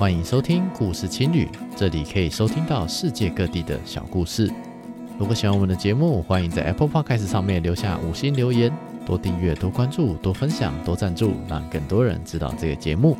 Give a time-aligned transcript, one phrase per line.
[0.00, 4.50] 欢迎收听故事青旅，这里可以收听到世界各地的小故事。
[5.18, 8.72] 如果喜欢我们的节目，欢迎在 Apple Podcast 上面留下五星留言，
[9.04, 13.14] 多订阅、多关注、多分享、多赞助，让更多人知道这个节目。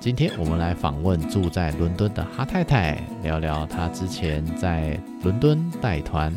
[0.00, 6.34] 今天我们来访问住在伦敦的哈太太，聊聊她之前在伦敦带团，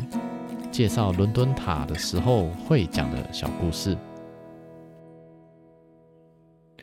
[0.70, 3.96] 介绍伦敦塔的时候会讲的小故事。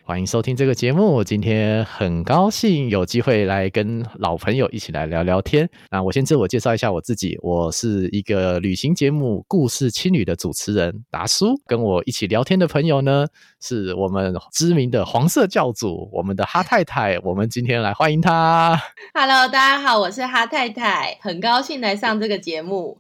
[0.06, 1.24] 欢迎收听这个节目。
[1.24, 5.70] 今天很高兴有机会来跟老朋友一起来聊聊天。
[5.90, 11.56] 那我先自我介绍一下我自己，我是一个旅行节目《故事青旅》的主持人达叔。
[11.66, 13.26] 跟我一起聊天的朋友呢，
[13.62, 17.18] 是我们知名的黄色教主，我们的哈太太。
[17.20, 18.78] 我们今天来欢迎她。
[19.14, 22.98] Hello，大家好，我是哈太太，很高兴来上这个节目。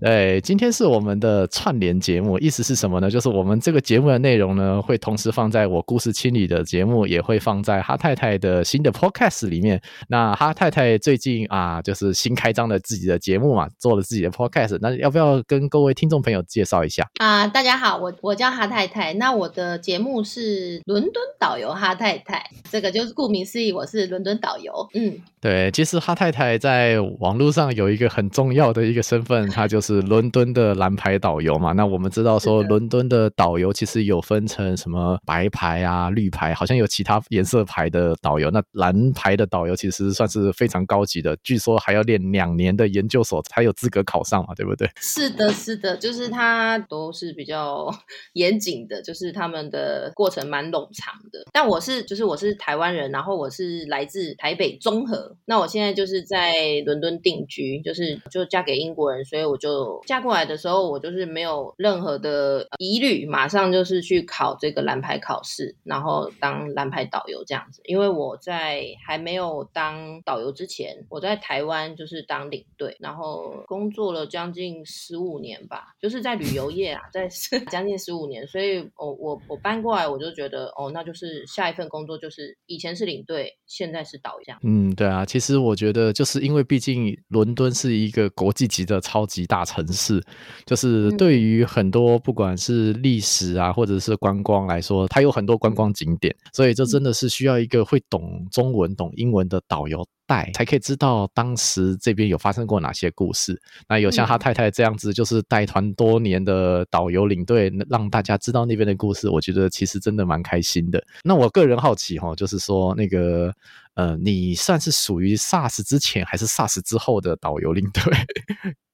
[0.00, 3.10] 对，今天是我们的串联节目，意思是什么呢？
[3.10, 9.80] 就是我们这个节目的内容呢，会同时放在我故事清理的节目，也会放在哈太太的新的 podcast 里面。
[10.08, 14.78] 那哈太太最近啊，就是新开张了自己的节目嘛，做了自己的 podcast。
[14.80, 17.46] 那要不要跟各位听众朋友介绍一下啊？
[17.46, 24.72] 大家好，我我叫哈太太，那我的节目是伦敦导游哈太太，这个就是顾名思义，我是伦敦导游。
[24.94, 28.84] 嗯，对，其实哈太太在网络上有一个很重要的。
[28.84, 31.72] 一个身份，她就是伦敦的蓝牌导游嘛。
[31.72, 38.50] 那我们知道说，伦敦的导游其实有分成什么白牌啊、绿牌，好像有其他颜色牌的导游。
[38.50, 44.88] 那蓝牌的导游其实算是非常高级的，据说还要练两年的研究所才有资格考上嘛，对不对？
[45.00, 47.90] 是的，是的，就是他都是比较
[48.34, 51.44] 严谨的，就是他们的过程蛮冗长的。
[51.52, 56.52] 但我是，就是我是台湾人，然后我是来自台北综合，那我现在就是在
[56.84, 58.74] 伦敦定居，就是就嫁给。
[58.74, 59.73] 英国人，所以我就
[60.06, 67.80] 嫁过来的时候，我就是没有任何的疑虑，马上就是去考这个蓝牌考试，然后当蓝牌导游这样子。
[67.84, 77.28] 因为我在还没有当导游之前，我在台湾就是当领队，然后工作了将近十五年吧，就是在旅游业啊，在
[77.70, 78.44] 将近十五年。
[78.46, 84.58] 所以我我我搬过来，我就觉得哦，那就是下一份工作就是以前是领队，现在是导游这样。
[84.64, 88.64] 嗯，对啊，其实我觉得就是因为毕竟伦敦是一个国际。
[88.74, 90.22] 级的超级大城市，
[90.66, 103.60] 就是对于很多不管是历史啊，或者是观光来说，它有很多观光景点，所以这真的是需要一个会懂中文、懂英文的导游带，才可以知道当时这边有发生过哪些故事。
[103.88, 111.04] 那有像他太太这样子，就是带团多年的导游领队，让大家知道那边的故事，我觉得其实真的蛮开心的。
[111.22, 113.54] 那我个人好奇哈，就是说那个。
[113.96, 118.02] 呃，你算是属于 SARS 之前还是 SARS 之后的导游领队？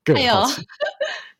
[0.14, 0.34] 哎呦，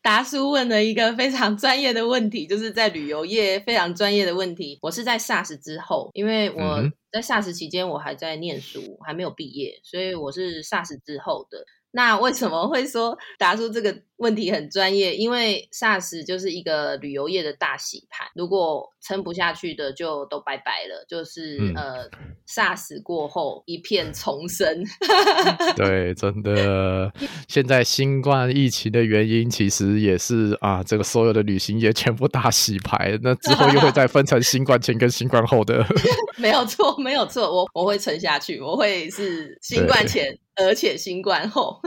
[0.03, 4.79] 达叔问了一个非常专业的问题，就是在旅游业非常专业的问题。
[4.83, 11.65] 我是在 SARS 之后，因为我在 SARS 期间我还在念书，还没有毕业，所以我是 SARS 之后的。
[11.93, 15.17] 那为什么会说达叔这个问题很专业？
[15.17, 21.05] 因为 SARS 就是一个旅游业的大洗盘，如果撑不下去的就都拜拜了。
[21.09, 22.11] 就是、嗯、呃
[22.47, 24.85] ，SARS 过后一片重生。
[25.75, 27.11] 对，真的。
[27.49, 33.19] 现在新冠疫情的原因，其实也是啊，这个所有的旅行业全部大洗牌。
[33.23, 35.83] 那之后又会再分成新冠前跟新冠后的。
[36.37, 40.39] 没有错，没有错，我我会撑下去，我会是新冠前。
[40.57, 41.81] 而且新冠后，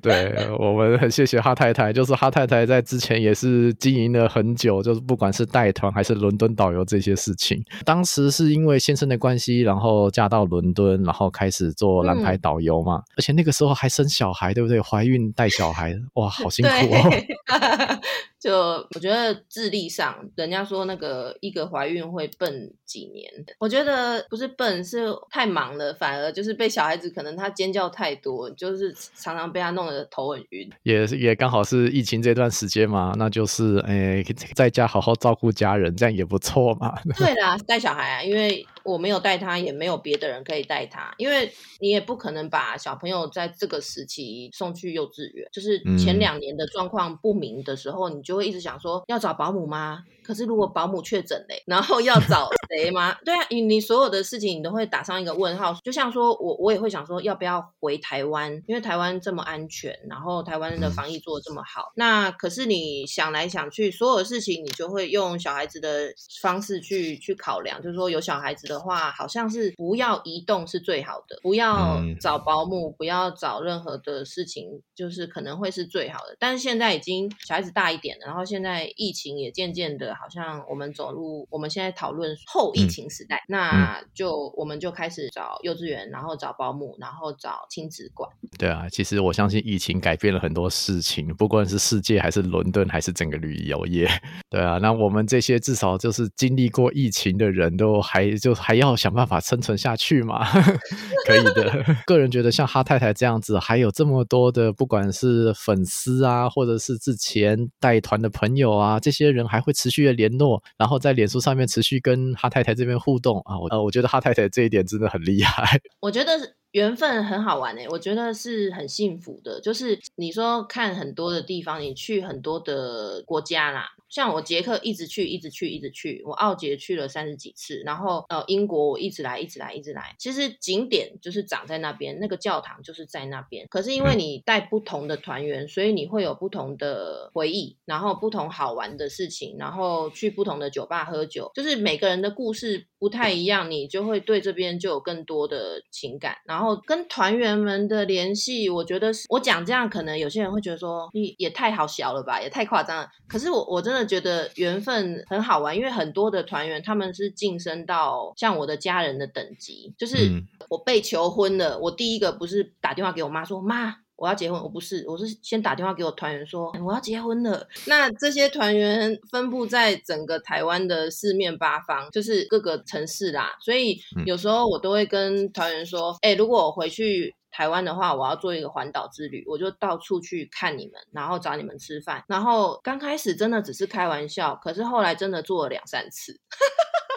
[0.00, 0.27] 对，
[0.58, 14.80] 我们很谢谢哈太太，就是哈太太在之前也是经营了很久，就是不管是带团还是伦敦导游这些事情，当时是因为先生的关系，然后嫁到伦敦，然后开始做蓝牌导游嘛，嗯、而且那个时候还生小孩，对不对？
[14.80, 17.10] 怀孕带小孩，哇，好辛苦哦。
[18.40, 18.56] 就
[18.94, 23.28] 我觉得智力上，人家说那个一个怀孕会笨几年，
[23.58, 30.70] 我觉得不是笨，是太忙了，反而就是被小孩子可能他尖叫太多，就是常常被他弄得头很晕。
[30.84, 36.96] 也也刚好是疫情这段时间嘛，那就是哎，在家好好照顾家人，这样也不错嘛。
[37.16, 38.64] 对啦，带小孩啊，因为。
[38.88, 45.48] 我没有带他，也没有别的人可以带他，因为你也不可能把小朋友在这个时期送去幼稚园。
[45.52, 50.04] 就是前两年的状况不明的时候，嗯、你就会一直想说要找保姆吗？
[50.28, 53.16] 可是如果保姆确诊嘞，然后要找 谁吗？
[53.24, 55.74] 对啊，你你所有的事情你都会打上一个问号。
[55.82, 61.90] 就像说我我也会想说要不要回台湾，因为台湾这么安全，然后台湾的防疫做的这么好。
[61.96, 68.58] 那可是你想来想去，所有的事情你就会用小孩子的方式去去考量，就是说有小孩子。
[68.68, 76.36] 的话，好像是不要移动是最好的，不要找保姆，不要找任何的事情，就是可能会是最好的。
[76.38, 88.28] 但是现在已经小孩子大一点了，然后现在疫情也渐渐的，好像我们走入我们现在讨论后疫情时代，嗯、那就我们就开始找幼稚园，然后找保姆，然后找亲子馆。
[88.58, 94.08] 对啊，其实我相信疫情改变了很多事情，不管是世界还是伦敦，还是整个旅游业。
[94.50, 100.44] 对啊，那我们这些至少就是经历过疫情的人都还就还要想办法生存下去嘛？
[101.26, 101.84] 可以的。
[102.06, 113.58] 个人觉得像哈太太这样子，还有这么多的不管是粉丝啊，或者是之前带团的朋友啊，这些人还会持续联络，然后在脸书上面持续跟哈太太这边互动啊。
[113.58, 115.80] 我呃，我觉得哈太太这一点真的很厉害。
[116.00, 116.32] 我觉得
[116.72, 119.60] 缘分很好玩诶、欸，我觉得是很幸福的。
[119.60, 123.88] 就是你说看很多的地方，你去很多的国家啦。
[124.08, 126.22] 像我捷克一直去，一直去，一直去。
[126.24, 130.16] 我奥捷去了三十几次，然后呃，英国我一直来，一直来，一直来。
[130.18, 133.66] 其实景点就是长在那边，那个教堂就是在那边。
[133.68, 146.36] 可是因为你带不同的团员，所以你会有不同的回忆，然后不同好玩的事情，然后去不同的酒吧喝酒，就是每个人的故事不太一样，你就会对这边就有更多的情感。
[146.46, 153.08] 然后跟团员们的联系，我觉得是我讲这样，可能有些人会觉得说你也太好笑了吧，也太夸张了。
[153.28, 154.08] 可是我我真的。
[154.08, 167.66] 觉得缘分很好玩，因为很多的团员他们是晋升到像我的家人的等级，就是我被求婚了，我第一个不是打电话给我妈说妈我要结婚，我不是，我是先打电话给我团员说我要结婚了。
[167.86, 177.34] 那这些团员分布在整个台湾的四面八方，就是各个城市啦，所以有时候我都会跟团员说，哎，如果我回去。
[177.50, 182.22] 台湾的话，我要做一个环岛之旅，我就到处去看你们，然后找你们吃饭。
[182.28, 186.38] 然后刚开始真的只是开玩笑，可是后来真的做了两三次。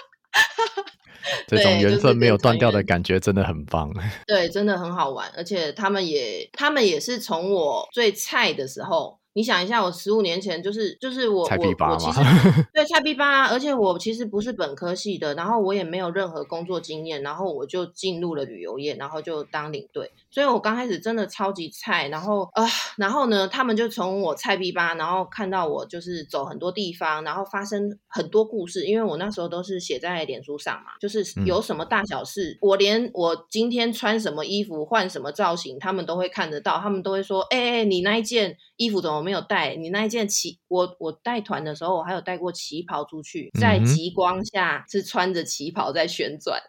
[1.48, 3.94] 这种缘分没有断掉的感觉真的很棒。
[4.26, 9.20] 对，真的很好玩，而且他们也，他们也是从我最菜的时候。
[9.34, 12.20] 你想一下，我十五年前就是就是我我我其实
[12.74, 39.18] 对菜逼吧，而且我其实不是本科系的，然后我也没有任何工作经验，然后我就进入了旅游业，然后就当领队，所以我刚开始真的超级菜，然后啊、呃，然后呢，他们就从我菜逼吧，然后看到我就是走很多地方，然后发生很多故事，因为我那时候都是写在脸书上嘛，就是有什么大小事，嗯、我连我今天穿什么衣服、换什么造型，他们都会看得到，他们都会说，哎、欸、哎，你那一件衣服怎么？
[39.18, 46.60] 我没有带你那一件旗，我我带团的时候，我还有带过旗袍出去，在极光下是穿着旗袍在旋转，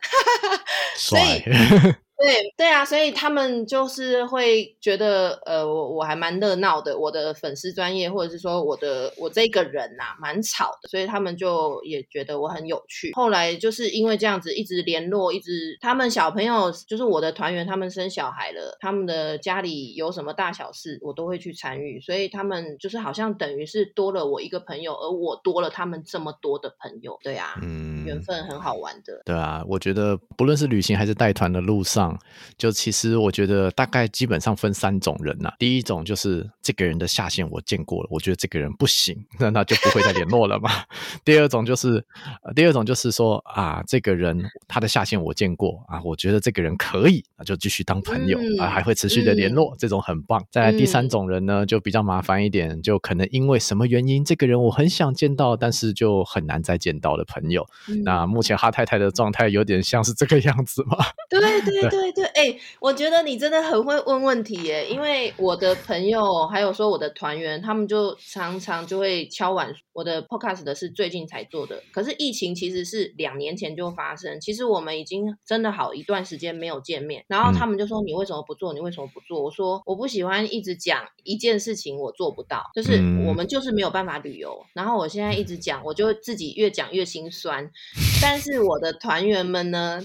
[0.98, 1.42] 所以。
[2.22, 13.12] 对对啊，所以他们就是会觉得，呃，我我还蛮热闹的，我的粉丝专业，或者是说我的我这个人呐、啊，蛮吵的，所以他们就也觉得我很有趣。
[13.14, 27.18] 后来就是因为这样子，一直联络，一直他们小朋友，就是我的团员，他们生小孩了，他们的家里有什么大小事，我都会去参与，所以他们就是好像等于是多了我一个朋友，而我多了他们这么多的朋友。
[27.24, 29.22] 对啊，嗯，缘分很好玩的。
[29.24, 32.11] 对啊，我觉得不论是旅行还是带团的路上。
[32.56, 35.54] 就其实我觉得大概基本上分三种人呐、啊。
[35.58, 40.70] 第一种就是这个人的下线我见过了，我觉得这个人不行，那那就不会再联络了嘛。
[41.24, 42.04] 第二种就是，
[42.54, 50.44] 第二种就是说啊，这个人他的下线我见过啊，我觉得这个人可以，那就继续当朋友、嗯、啊，还会持续的联络，嗯、这种很棒。
[50.50, 57.66] 再来第三种人呢，就比较麻烦一点，就可能因为什么原因，这个人我很想见到，但是就很难再见到的朋友。
[57.88, 60.96] 嗯、那目前哈太太的状态有点像是这个样子嘛？
[61.28, 62.24] 对对 对对对。
[62.24, 69.72] 哎、欸，我觉得你真的很会问问题耶，因为我的朋友还有说我的团员，他们就常常就会敲碗。
[69.92, 74.40] 我的 podcast 的是最近才做的，可是疫情其实是两年前就发生。
[74.40, 78.72] 其实我们已经真的好一段时间没有见面，然后他们就说，你为什么不做？
[78.72, 79.40] 你为什么不做？
[79.42, 82.94] 我说我不喜欢一直讲一件事情我做不到，就是
[83.28, 84.64] 我们就是没有办法旅游。
[84.72, 87.70] 然后我现在一直讲，我就自己越讲越心酸。
[88.20, 90.02] 但是我的团员们呢？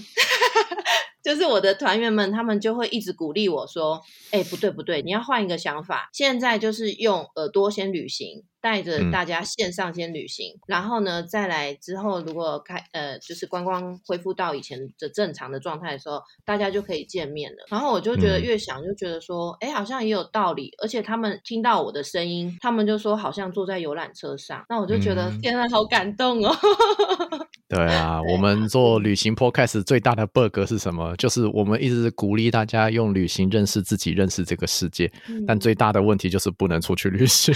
[1.28, 4.00] 就是我的团员们，他们就会一直鼓励我说
[4.32, 6.08] ：“哎，不对不对，你要换一个想法。
[6.10, 17.64] 现在就是用耳朵先旅行，带着大家线上先旅行，嗯、然后呢，再来之后，如果开呃，就是观光恢复到以前的正常的状态的时候，大家就可以见面了。
[17.70, 20.70] 然后我就觉得越想就觉得说，哎，好像也有道理。
[20.82, 24.62] 而且他们听到我的声音，他们就说好像坐在游览车上。
[24.68, 26.54] 那我就觉得、嗯、天啊，好感动哦。
[27.70, 31.14] ”对啊，我们做旅行 podcast 最大的 bug 是什么？
[31.16, 35.10] 就是我们一直鼓励大家用旅行认识自己，认识这个世界。
[35.28, 37.54] 嗯、但最大的问题就是不能出去旅行，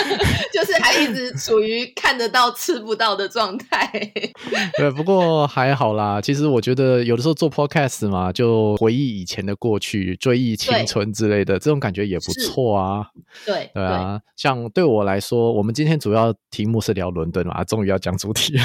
[0.54, 3.90] 就是还一直处于看得到吃不到的状态。
[4.78, 6.20] 对，不过还好啦。
[6.20, 13.04] 其实我觉得有的时候做 podcast 嘛，就回忆以前的过去，追忆青春之类的，这种感觉也不错啊。
[13.44, 18.62] 对对啊，对像对我来说，我们今天主要题目是聊伦敦嘛，终于要讲主题了。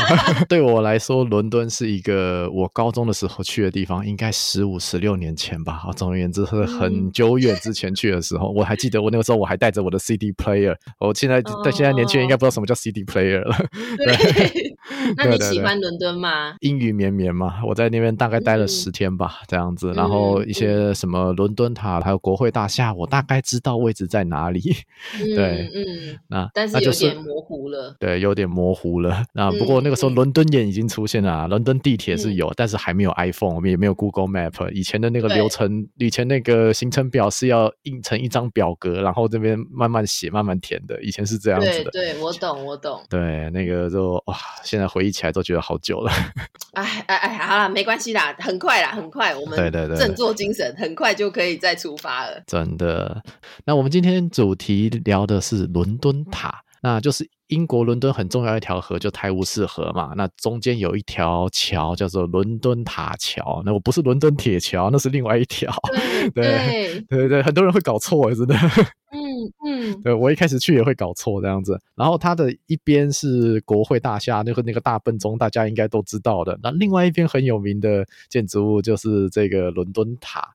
[0.48, 5.82] 对我来说，伦敦是一个我高中的时候去的地方，应该十五、十六年前吧。
[5.96, 10.74] 总而言之，是很久远之前去的时候，我还记得我那个时候我还带着我的 CD player。
[10.98, 13.54] 我现在但现在年轻人应该不知道什么叫 CD player 了。
[13.98, 14.74] 对，
[15.16, 16.54] 那你喜欢伦敦吗？
[16.60, 19.92] 阴雨绵绵嘛，我在那边大概待了十天吧，这样子。
[19.92, 24.60] 然后一些什么伦敦塔，还有国会大厦，我大概知道位置在哪里。
[25.36, 27.94] 对，嗯，那但是有点模糊了。
[28.00, 29.24] 对，有点模糊了。
[29.34, 29.81] 那不过。
[29.82, 34.70] 那个时候，伦敦眼已经出现了啊，伦敦地铁是有，嗯、但是还没有 iPhone，我们也没有 Google Map。
[34.70, 41.02] 以前的那个流程，以前那个行程表是要印成一张表格，然后这边慢慢写、慢慢填的。
[41.02, 41.90] 以前是这样子的。
[41.90, 43.02] 对，对，我懂，我懂。
[43.08, 46.12] 对，那个就哇，现在回忆起来都觉得好久了。
[46.74, 52.42] 哎哎哎，好了，没关系啦，很快啦，很快，我们对对对，振作精神，很快就可以再出发了。
[52.46, 53.22] 真的。
[53.64, 57.30] 那我们今天主题聊的是伦敦塔，那就是。
[57.48, 60.14] 英国伦敦很重要一条河，就泰晤士河嘛。
[60.16, 65.70] 那中间有一条桥叫做伦敦塔桥，那我不是伦敦铁桥，那是另外一条。
[66.34, 68.54] 对对对对，很多人会搞错，真的。
[69.12, 69.20] 嗯
[69.66, 71.78] 嗯，对，我一开始去也会搞错这样子。
[71.94, 76.58] 然后它的一边是国会大厦，那个那个大笨钟，大家应该都知道的。
[76.62, 80.48] 那另外一边很有名的建筑物就是这个伦敦塔。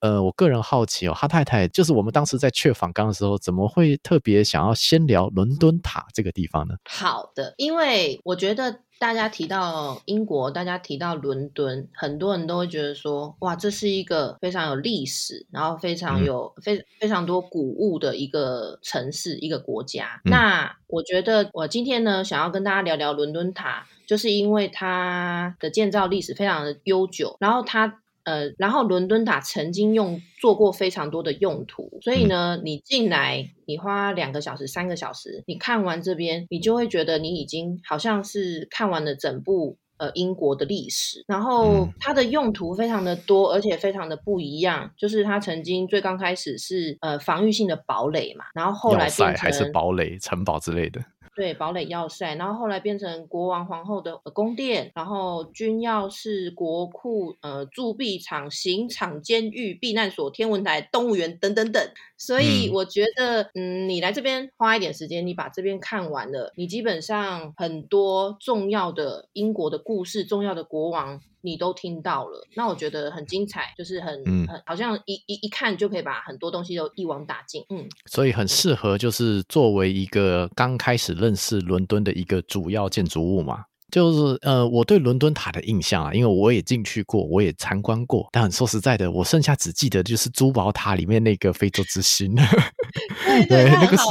[0.00, 6.74] 呃，我个人好奇哦，哈太太，就是我们当时在确访刚的时候，怎么会特别想要先聊伦敦塔这个地方呢？
[6.84, 20.18] 好的，因为我觉得大家提到英国，大家提到伦敦，很多人都会觉得说，哇，这是一个非常有历史，然后非常有非、嗯、非常多古物的一个城市，一个国家。
[20.24, 28.00] 嗯、那我觉得我今天呢，想要跟大家聊聊伦敦塔，就是因为它的建造历史非常的悠久，然后它。
[28.30, 41.24] 呃，然后伦敦塔曾经用做过非常多的用途，所以呢，你进来，你花两个小时、三个小时，你看完这边，你就会觉得你已经好像是看完了整部呃英国的历史。
[41.26, 44.92] 然后它的用途非常的多，而且非常的不一样。
[44.96, 51.00] 就是它曾经最刚开始是呃防御性的堡垒嘛，然后后来变成还是堡垒、城堡之类的。
[51.40, 61.82] 对，堡垒要塞，然后后来变成国王皇后的宫殿，然后军要室、国库、呃铸币厂、刑场、监狱、避难所、天文台、动物园等等等。
[62.18, 71.22] 所以我觉得，嗯，嗯，你来这边花一点时间，你把这边看完了，你基本上很多重要的英国的故事、重要的国王。
[71.42, 83.64] 你都听到了，那我觉得很精彩，就是很、嗯、很好像一一一看就可以把很多东西都一网打尽，嗯，所以很适合就是作为一个刚开始认识伦敦的一个主要建筑物嘛。
[83.90, 92.32] 就是呃，我对伦敦塔的印象啊，因为我也进去过，我也参观过，但说实在的，我剩下只记得就是珠宝塔里面那个非洲之星。
[93.26, 94.04] 对，对，对，那个是，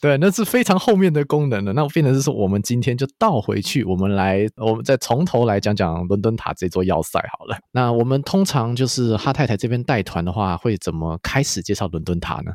[0.00, 1.72] 对，那是非常后面的功能了。
[1.72, 7.56] 那我变成是说，我们今天就倒回去，我们来，我们再从头来讲讲伦敦塔这座要塞好了。
[7.72, 12.52] 那我们通常就是哈太太这边带团的话，会怎么开始介绍伦敦塔呢？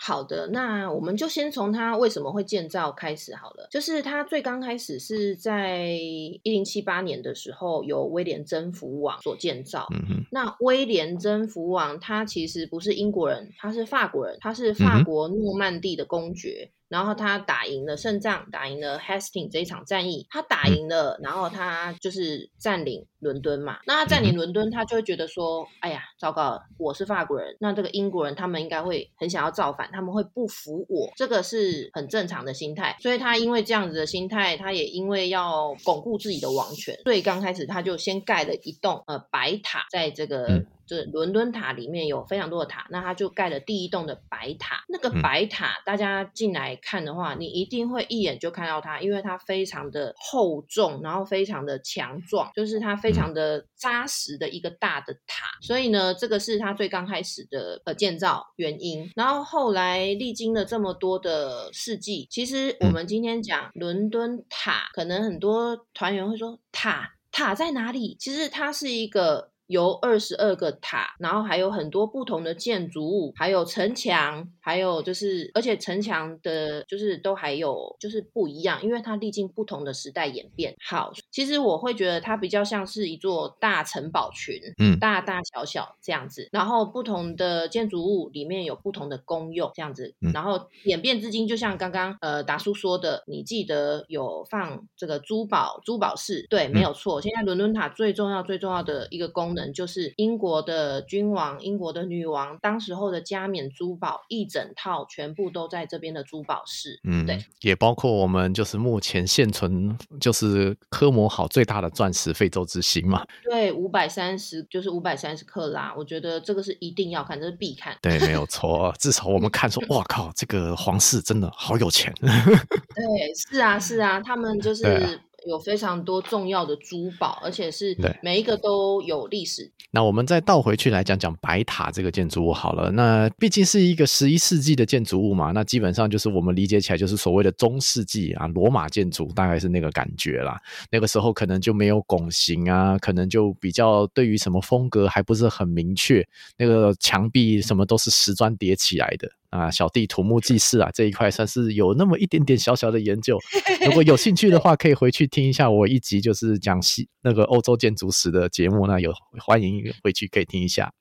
[0.00, 3.66] 好的，那我们就先从它为什么会建造开始好了。
[3.70, 9.88] 就是它最刚开始是在一零七八年的时候，由威廉征服王所建造。
[10.30, 16.70] 那威廉征服王他其实不是英国人，他是法国人，他是法国诺曼底的公爵。
[16.70, 23.80] 嗯然后他打赢了胜仗，打赢了 Hastings 这一场战役，他打赢了，然后他就是占领伦敦嘛。
[23.86, 32.96] 那他占领伦敦，他就会觉得说，哎呀，糟糕了，我是法国人，那这个英国人他们应该会很想要造反，他们会不服我，这个是很正常的心态。
[33.00, 40.46] 所以他因为这样子的心态，他也因为要巩固自己的王权，所以刚开始他就先盖了一栋呃白塔，在这个。
[40.46, 44.82] 嗯就是伦敦塔里面有非常多的塔，那他就盖了第一栋的白塔。
[44.88, 55.44] 那个白塔，大家进来看的话，你一定会一眼就看到它，因为它非常的厚重，然后非常的强壮，就是它非常的扎实的一个大的塔。
[55.60, 59.12] 所以呢，这个是它最刚开始的呃建造原因。
[59.14, 68.16] 然后后来历经了这么多的事迹，其实我们今天讲伦敦塔，可能很多团员会说塔塔在哪里？
[68.18, 69.52] 其实它是一个。
[69.68, 80.74] 有二十二个塔，然后还有很多不同的建筑物，还有城墙，还有就是，而且城墙的，就是都还有就是不一样，因为它历经不同的时代演变。
[80.84, 97.20] 好，其实我会觉得它比较像是一座大城堡群，嗯，大大小小这样子，然后不同的建筑物里面有不同的功用，这样子，然后演变至今，就像刚刚呃达叔说的，你记得有放这个珠宝珠宝室，对，没有错。
[97.20, 125.20] 现在伦敦塔最重要最重要的一个功能，就是英国的君王、英国的女王，当时候的加冕珠宝一整套全部都在这边的珠宝室，嗯，对，也包括我们就是目前现存就是科摩好最大的钻石——非洲之星嘛，对，五百三十就是五百三十克拉，我觉得这个是一定要看，这是必看，对，没有 错，至少我们看说，哇靠，这个皇室真的好有钱， 对，是啊，是啊，他们就是。
[125.48, 129.70] 有非常多重要的珠宝，而且是每一个都有历史。
[129.90, 132.90] 那我们再倒回去来讲讲白塔这个建筑物好了。
[132.90, 140.60] 那毕竟是一个十一世纪的建筑物嘛，那基本上就是我们理解起来就是所谓的中世纪啊，罗马建筑大概是那个感觉啦。
[140.90, 146.22] 那个时候可能就没有拱形啊，可能就比较对于什么风格还不是很明确。
[146.58, 149.26] 那个墙壁什么都是石砖叠起来的。
[149.50, 153.38] 啊，小弟土木技师啊，这一块算是有那么一点点小小的研究。
[153.86, 160.92] 如果有兴趣的话，可以回去听一下我一集就是讲西那个欧洲建筑史的节目，那有欢迎回去可以听一下。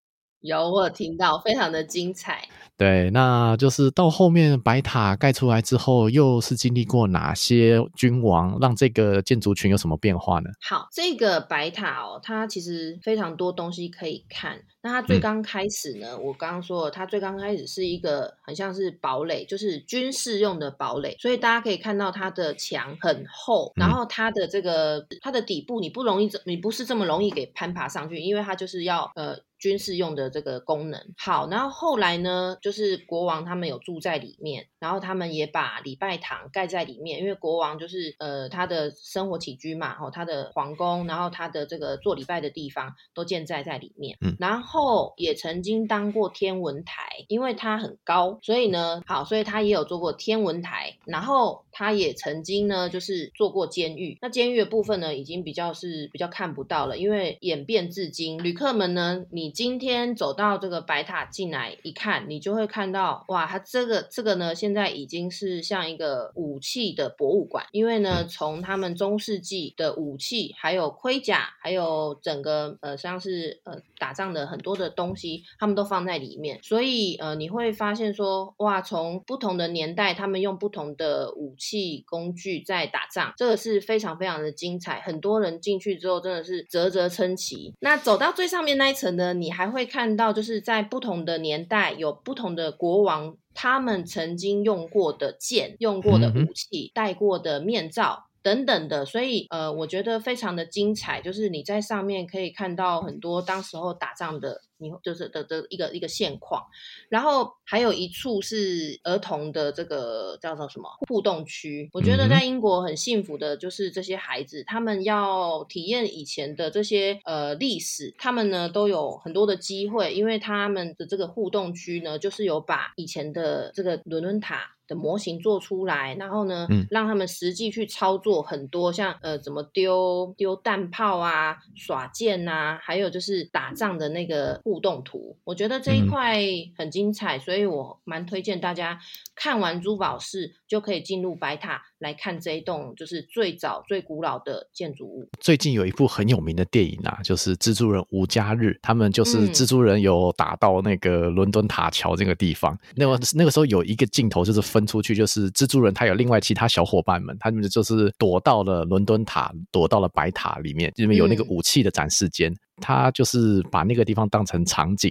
[0.48, 2.48] 有，我有听到，非常的精彩。
[2.78, 10.50] 对，那就是到后面白塔盖出来之后，又是经历过哪些君王，让这个建筑群有什么变化呢？
[10.62, 14.60] 好，这个白塔哦，它其实非常多东西可以看。
[14.84, 29.36] 那它最刚开始呢，嗯、我刚刚说了，它最刚开始是一个很像是堡垒，就是军事用的堡垒，所以大家可以看到它的墙很厚，然后它的这个它的底部你不容易，你不是这么容易给攀爬上去，因为它就是要呃。
[29.60, 59.47] 军事用的这个功能好，然后后来呢，就是国王他们有住在里面，然后他们也把礼拜堂盖在里面，因为国王就是呃他的生活起居嘛，吼，他的皇宫，然后他的这个做礼拜的地方都建在在里面，嗯，然后也曾经当过天文台，因为它很高，所以呢，好，所以他也有做过天文台，然后他也曾经呢就是做过监狱，那监狱的部分呢已经比较是比较看不到了，因为演变至今，旅客们呢你。
[59.48, 87.74] 你今天走到这个白塔进来一看，你就会看到哇，它这个这个呢，现在已经是像一个武器的博物馆，因为呢，从他们中世纪的武器，还有盔甲，还有整个呃像是呃打仗的很多的东西，他们都放在里面，所以呃你会发现说哇，从不同的年代，他们用不同的武器工具在打仗，这个是非常非常的精彩，很多人进去之后真的是啧啧称奇。
[87.80, 89.37] 那走到最上面那一层呢？
[89.40, 98.26] 你还会看到，就是在不同的年代，有不同的国王，他们曾经用过的剑、用过的武器、戴过的面罩。
[98.44, 106.66] 等等的，所以呃，我觉得非常的精彩，就是你在上面可以看到很多当时候打仗的，你就是的的一个一个现况，
[107.10, 111.90] 然后还有一处是儿童的这个叫做什么互动区。
[111.94, 124.74] 我觉得在英国很幸福的就是这些孩子，他们要体验以前的这些呃历史，他们呢都有很多的机会，因为他们的这个互动区呢，就是有把以前的这个伦敦塔。
[124.88, 136.42] 的模型做出来，然后呢，嗯、让他们实际去操作很多，像呃怎么丢丢弹炮啊、耍剑啊，还有就是打仗的那个互动图，我觉得这一块
[136.78, 139.00] 很精彩，嗯、所以我蛮推荐大家
[139.34, 145.28] 看完珠宝室就可以进入白塔来看这一栋就是最早最古老的建筑物。
[145.40, 154.58] 最近有一部很有名的电影啊，就是《蜘蛛人无家日》，他们就是蜘蛛人有打到那个伦敦塔桥这个地方，嗯、那个那个时候有一个镜头就是。
[154.68, 165.10] 分出去就是蜘蛛人，他有另外其他小伙伴们，他们就是躲到了伦敦塔，躲到了白塔里面，因为有那个武器的展示间，嗯、他就是把那个地方当成场景。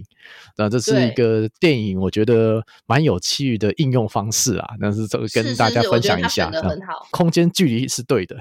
[0.58, 4.74] 那这是一个电影，我觉得蛮有趣的应用方式啊。
[4.78, 6.50] 但是这个跟大家分享一下，
[7.10, 8.36] 空间距离是对的。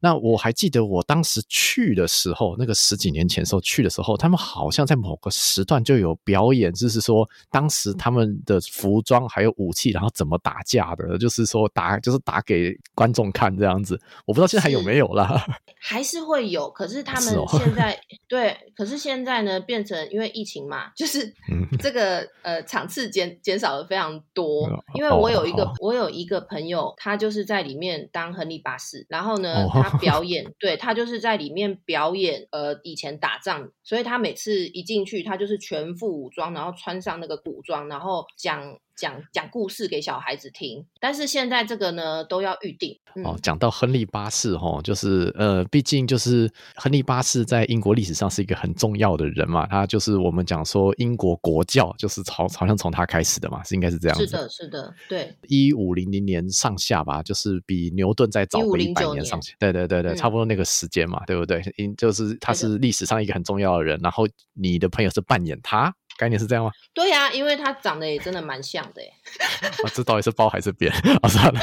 [0.00, 14.00] 那我还记得我当时去的时候，那个十几年前的时候去的时候，他们好像在某个时段就有表演，就是说当时他们的服装还有武器，然后怎么打架的，就是说打就是打给观众看这样子。
[14.24, 15.44] 我不知道现在还有没有啦，
[15.80, 21.34] 还是会有，可是他们现在、哦、对，可是现在呢变成因为疫情嘛，就是
[21.80, 24.68] 这个、嗯、呃场次减减少了非常多。
[24.94, 29.64] 因为我有一个、哦、我有一个朋友，他就是在里面当亨利巴士，然后呢。
[29.64, 38.78] 哦他 表演，对，他就是在里面表演，呃，以前打仗，所以他每次一进去，他就是全副武装，然后穿上那个古装，然后讲。
[38.98, 42.98] 讲讲故事给小孩子听，但是现在这个呢都要预定。
[43.14, 54.26] 嗯、哦，讲到亨利八世哈，就是呃，毕竟就是亨利八世在英国历史上是一个很重要的人嘛，他就是我们讲说英国国教就是从好像从他开始的嘛，是应该是这样子。
[54.26, 55.34] 是的，是的，对。
[55.48, 59.54] 一五零零年上下吧，就是比牛顿再早个一百年上下。
[59.60, 61.62] 对对对对，差不多那个时间嘛，嗯、对不对？
[61.76, 65.94] 因就是他是历史上一个很重要的人，然后你的朋友是扮演他。
[66.18, 66.70] 概念是这样吗？
[66.92, 69.10] 对呀、啊，因为他长得也真的蛮像的耶。
[69.82, 70.92] 啊，这到底是包还是扁？
[71.22, 71.60] 啊，算了。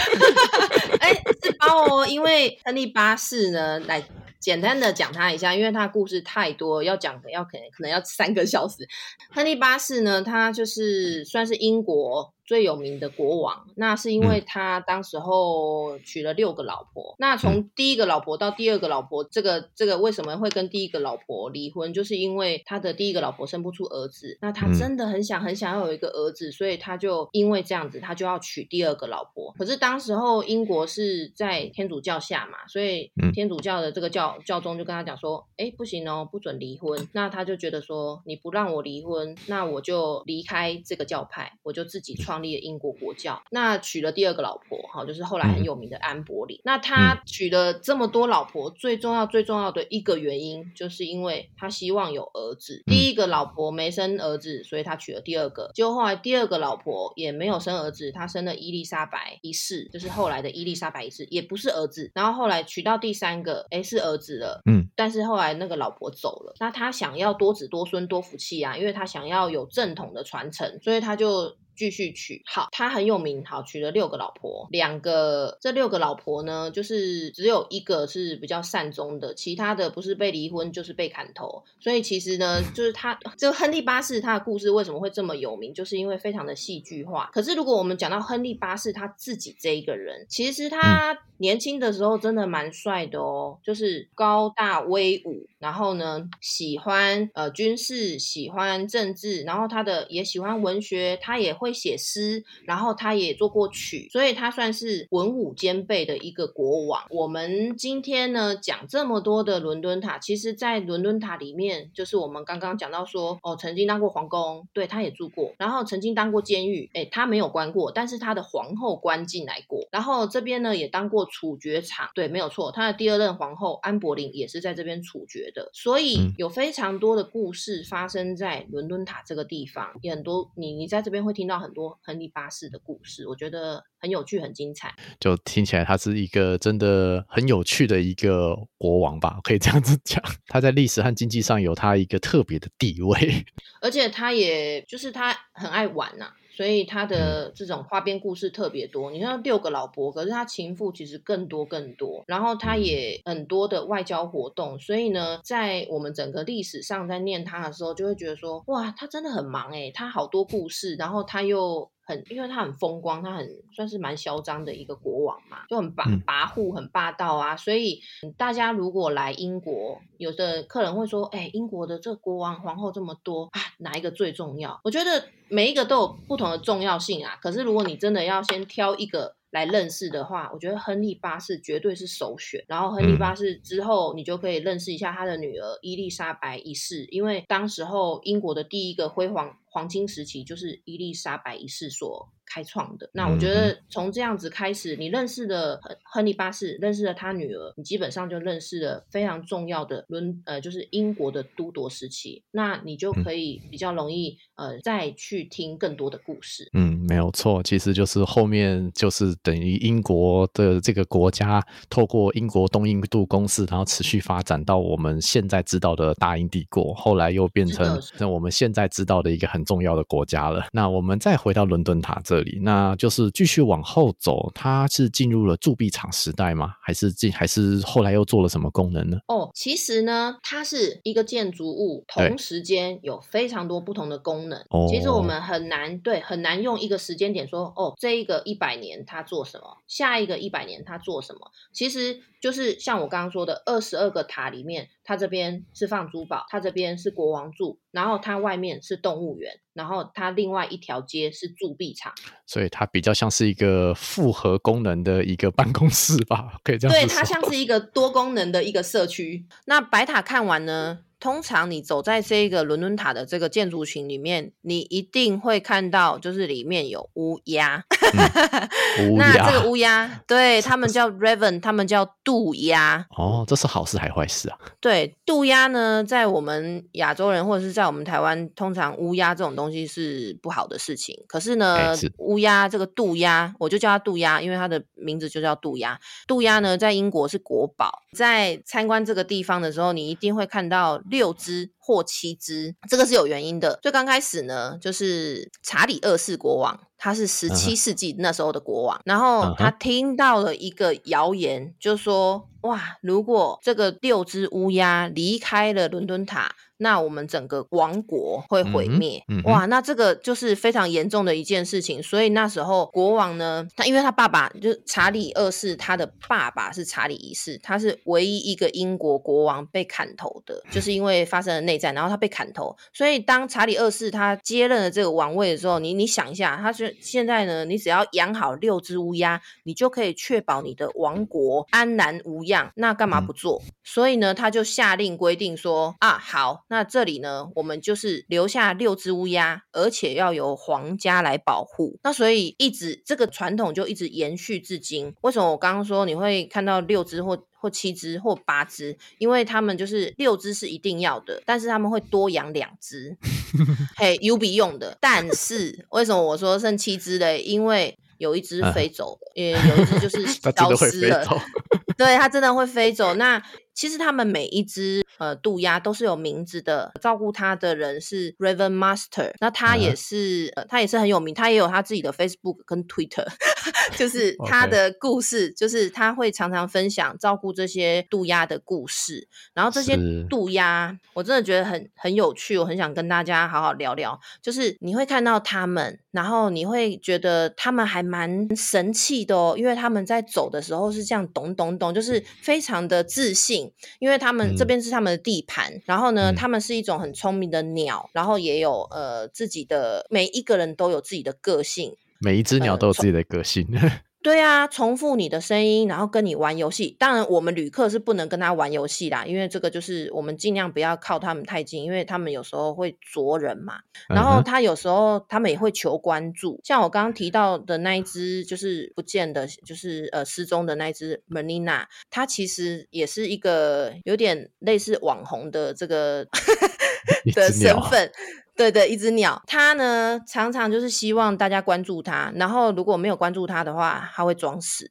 [0.99, 4.03] 哎、欸，是包哦，因为亨利八世呢，来
[4.39, 8.87] 简单的讲他一下，因为他故事太多，要讲的要可能可能要三个小时。
[9.31, 12.33] 亨利八世呢，他就是算是英国。
[12.45, 17.13] 最有名的国王，那是因为他当时候娶了六个老婆。
[17.13, 21.91] 嗯、那从第一个老婆到第二个老婆，这个这个为什么会跟第一个老婆离婚？
[21.91, 29.51] 就是因为他的第一个老婆生不出儿子，那他真的很想很想要有一个儿子，所以他就因为这样子，他就要娶第二个老婆。
[29.57, 46.57] 可是当时候英国是在天主教下嘛，所以天主教的这个教教宗就跟他讲说：“哎，不行哦，不准离婚。”那他就觉得说：“你不让我离婚，那我就离开这个教派，我就自己创。”创立了英国国教，那娶了第二个老婆，哈，就是后来很有名的安柏林。
[46.57, 52.83] 嗯、那他娶了这么多老婆，最重要、最重要的一个原因，就是因为他希望有儿子。
[52.87, 55.71] 嗯、第一个老婆没生儿子，所以他娶了第二个。
[55.73, 62.11] 结果后来第二个老婆也没有生儿子，他生了伊丽莎白一世，就是后来的伊丽莎白一世，也不是儿子。
[62.13, 71.55] 然后后来娶到第三个，哎，是儿子了，嗯，但是后来那个老婆走了，那他想要多子多孙多福气啊，因为他想要有正统的传承，所以他就。
[71.75, 87.29] 继续娶，好，他很有名，好，娶了六个老婆，两个，这六个老婆呢，就是只有一个是比较善终的，其他的不是被离婚就是被砍头，所以其实呢，就是他这个亨利八世他的故事为什么会这么有名，就是因为非常的戏剧化。
[87.33, 101.64] 可是如果我们讲到亨利八世他自己这一个人，其实他年轻的时候真的蛮帅的哦，就是高大威武，然后呢喜欢呃军事，喜欢政治，然后他的也喜欢文学，他也会。
[101.65, 107.03] 会写诗，然后他也做过曲，所以他算是文武兼备的一个国王。
[107.09, 131.54] 我们今天呢讲这么多的伦敦塔，其实，在伦敦塔里面，就是我们刚刚讲到说，哦，曾经当过皇宫，对，他也住过，然后曾经当过监狱，诶，他没有关过，但是他的皇后关进来过，然后这边呢也当过处决场，对，没有错，他的第二任皇后安柏林也是在这边处决的，所以有非常多的故事发生在伦敦塔这个地方，也很多你你在这边会听到。
[131.59, 134.93] 很多亨利八世的故事，我觉得很有趣、很精彩。
[135.19, 140.21] 就听起来他是一个真的很有趣的一个国王吧，可以这样子讲。
[140.47, 143.45] 他在历史和经济上有他一个特别的地位，
[143.81, 146.35] 而且他也就是他很爱玩呐、啊。
[146.55, 161.89] 所以他的这种花边故事特别多，你看六个老婆，可是他情妇其实更多更多，然后他也很多的外交活动，所以呢，在我们整个历史上在念他的时候，就会觉得说，哇，他真的很忙诶，他好多故事，然后他又。
[162.05, 167.55] 很，因为他很风光，他很算是蛮嚣张的一个国王嘛，就很跋跋扈，很霸道啊。
[167.57, 167.99] 所以
[168.37, 177.37] 大家如果来英国，有的客人会说：“哎、欸，英国的这国王皇后这么多啊，哪一个最重要？”我觉得每一个都有不同的重要性啊。
[177.41, 182.61] 可是如果你真的要先挑一个来认识的话，我觉得亨利八世绝对是首选。
[182.67, 189.57] 然后亨利八世之后，你就可以认识一下他的女儿伊丽莎白一世，因为当时候英国的第一个辉煌。
[189.67, 193.09] 黄金时期就是伊丽莎白一世所开创的。
[193.13, 202.41] 那我觉得从这样子开始，你认识了亨亨利八世，认识了他女儿，你基本上就认识了非常重要的伦呃，就是英国的都铎时期。
[202.51, 206.69] 那你就可以比较容易呃再去听更多的故事。
[206.73, 219.65] 嗯，没有错，其实就是后面就是等于英国的这个国家透过英国东印度公司，然后持续发展到我们现在知道的大英帝国，后来又变成那我们现在知道的一个很。
[219.65, 220.67] 重要的国家了。
[220.71, 226.73] 那我们再回到伦敦塔这里，那就是继续往后走，它是进入了铸币厂时代吗？
[226.81, 229.17] 还是进还是后来又做了什么功能呢？
[229.27, 234.59] 哦，其实呢，它是一个建筑物，同时间有非常多不同的功能。
[234.69, 252.11] 哦，其实我们很难对很难用一个时间点说，哦，这一个一百年它做什么，下一个一百年它做什么，其实就是像我刚刚说的，二十二个塔里面，它这边是放珠宝，它这边是国王住，然后它外面是动物园，然后它另外一条街是铸币厂，
[252.45, 256.93] 所以它比较像是一个复合功能的一个办公室吧，可以这样。
[256.93, 259.45] 对，它像是一个多功能的一个社区。
[259.65, 260.99] 那白塔看完呢？
[261.17, 267.83] 通常你走在这个伦敦塔的这个建筑群里面，你一定会看到，就是里面有乌鸦。
[268.99, 273.05] 嗯、那这个乌鸦，对 他们叫 Raven，他们叫渡鸦。
[273.17, 274.57] 哦，这是好事还是坏事啊？
[274.79, 281.15] 对，渡鸦呢，在我们亚洲人或者是在我们台湾，通常乌鸦这种东西是不好的事情。
[281.27, 285.99] 可是呢，是乌鸦这个渡鸦，我就叫它渡鸦，因为它的名字就叫渡鸦。
[286.27, 288.01] 渡鸦呢，在英国是国宝。
[288.15, 291.01] 在参观这个地方的时候，你一定会看到。
[291.09, 293.79] 六只或七只，这个是有原因的。
[293.81, 299.03] 最刚开始呢，就是查理二世国王，他是十七世纪那时候的国王，uh -huh.
[299.05, 306.55] 然后他听到了一个谣言，就说：哇，如果这个六只乌鸦离开了伦敦塔。
[306.77, 309.65] 那我们整个王国会毁灭，嗯嗯，哇！
[309.65, 312.03] 那这个就是非常严重的一件事情。
[312.03, 322.75] 所以那时候国王呢，他因为他爸爸就是查理二世，他的爸爸是查理一世，他是唯一一个英国国王被砍头的，就是因为发生了内战，然后他被砍头。
[322.91, 332.71] 所以当查理二世他接任了这个王位的时候，你你想一下，他是现在呢，你只要养好六只乌鸦，你就可以确保你的王国安然无恙。
[332.75, 333.61] 那干嘛不做？
[333.65, 336.64] 嗯、所以呢，他就下令规定说啊，好。
[336.67, 341.99] 那这里呢，我们就是留下六只乌鸦，而且要由皇家来保护。
[342.03, 345.13] 那所以一直这个传统就一直延续至今。
[345.21, 348.97] 为什么我刚刚说你会看到六只或或七只或八只？
[349.19, 353.15] 因为他们就是六只是一定要的，但是他们会多养两只，
[353.97, 354.97] 嘿，有笔用的。
[354.99, 357.39] 但是为什么我说剩七只嘞？
[357.41, 361.23] 因为有一只飞走了，因为有一只就是 消失了。
[361.97, 363.13] 对，它真的会飞走。
[363.13, 363.41] 那
[363.75, 370.53] 其实他们每一只呃渡鸦都是有名字的，照顾它的人是 Raven Master，那他也是、uh.
[370.55, 373.27] 呃他也是很有名，他也有他自己的 Facebook 跟 Twitter，
[373.97, 379.27] 就是他的故事.就是他会常常分享照顾这些渡鸦的故事。
[379.53, 379.97] 然后这些
[380.29, 384.17] 渡鸦，我真的觉得很很有趣，我很想跟大家好好聊聊。
[384.41, 393.64] 就是你会看到他们，然后你会觉得他们还蛮神气的哦，因为他们在走的时候是这样咚咚咚，就是非常的自信。
[393.99, 403.67] 因为他们这边是他们的地盘，嗯，然后呢，他们是一种很聪明的鸟，然后也有呃自己的，每一个人都有自己的个性，每一只鸟都有自己的个性。
[403.71, 403.91] 呃
[404.25, 406.95] 对啊，重复你的声音，然后跟你玩游戏。
[406.97, 413.75] 当然，我们旅客是不能跟他玩游戏啦，因为这个就是我们尽量不要靠他们太近，因为他们有时候会啄人嘛。
[414.09, 426.25] 然后他有时候他们也会求关注，像我刚刚提到的那一只，就是不见的，就是呃失踪的那一只 Melina，它其实也是一个有点类似网红的这个
[427.35, 428.11] 的身份。
[428.55, 434.89] 对对，一只鸟，它呢常常就是希望大家关注它，然后如果没有关注它的话，它会装死。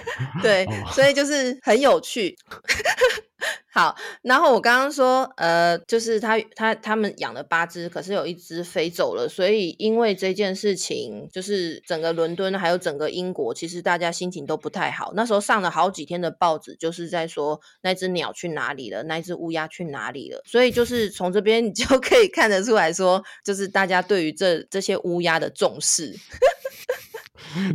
[0.42, 2.36] 对，所以就是很有趣。
[3.72, 15.12] 好，然后我刚刚说，呃，就是他他他们养了八只，可是有一只飞走了，所以因为这件事情，就是整个伦敦还有整个英国，其实大家心情都不太好。
[15.14, 20.40] 那时候上了好几天的报纸，就是在说那只鸟去哪里了，那只乌鸦去哪里了。
[20.46, 26.14] 所以就是从这边你就可以看得出来说，就是大家对于这这些乌鸦的重视。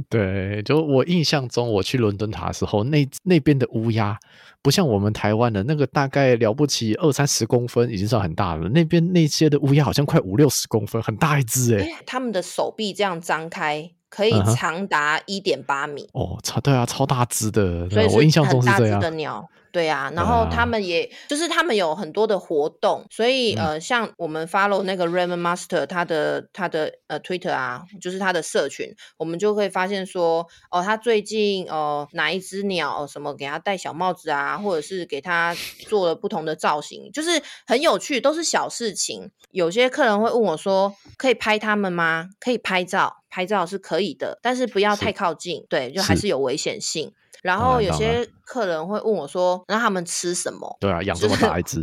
[0.10, 4.18] 对，就我印象中，我去伦敦塔的时候，那那边的乌鸦
[4.62, 8.70] 不像我们台湾的那个，大概了不起二三十公分，已经算很大了。
[8.70, 11.88] 那边那些的乌鸦好像快五六十公分，很大一只哎。
[12.06, 16.08] 他们的手臂这样张开，可以长达一点八米。
[16.14, 16.36] Uh.
[16.36, 17.90] 哦，超对啊，超大只的。
[17.90, 19.00] 所以我印象中是这样。
[19.00, 19.48] 的鸟。
[19.72, 35.56] 对啊，然后他们也、啊、就是他们有很多的活动，所以呃，像我们 follow 那个 Raven Master 他的他的呃 Twitter 啊，就是他的社群，我们就会发现说，哦，他最近哦、呃、哪一只鸟、哦、什么给他戴小帽子啊，或者是给他
[35.88, 39.32] 做了不同的造型，就是很有趣，都是小事情。
[39.52, 42.30] 有些客人会问我说，可以拍他们吗？
[42.40, 47.14] 可以拍照，拍照是可以的，但是不要太靠近，对，就还是有危险性。
[47.42, 51.82] 然后有些客人会问我说：“那他们吃什么？”对啊，养这么大一只。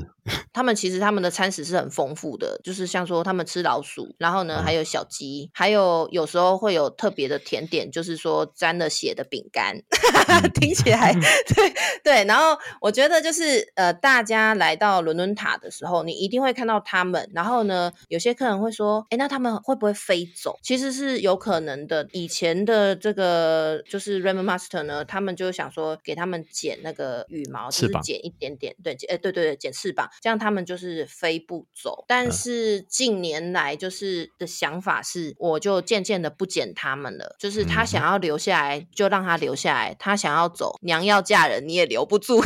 [0.53, 9.77] 他们其实他们的餐食是很丰富的，就是像说他们吃老鼠，然后呢、嗯、还有小鸡，还有有时候会有特别的甜点，就是说沾了血的饼干，
[10.55, 12.25] 听起来对对。
[12.25, 17.31] 然后我觉得就是呃，大家来到伦敦塔的时候，你一定会看到他们。
[17.35, 22.07] 然后呢，有些客人会说：“哎，那他们会不会飞走？”其实是有可能的。
[22.13, 30.09] 以前的这个就是 Ramen Master 呢，他们就想说给他们剪那个羽毛，就是剪一点点，对，哎，对对对，剪翅膀。
[30.21, 37.37] 这样他们就是飞不走，但是近年来就是的想法是，我就渐渐的不剪他们了。
[37.39, 42.43] 就是他想要留下来，就让他留下来；他想要走，娘要嫁人，你也留不住。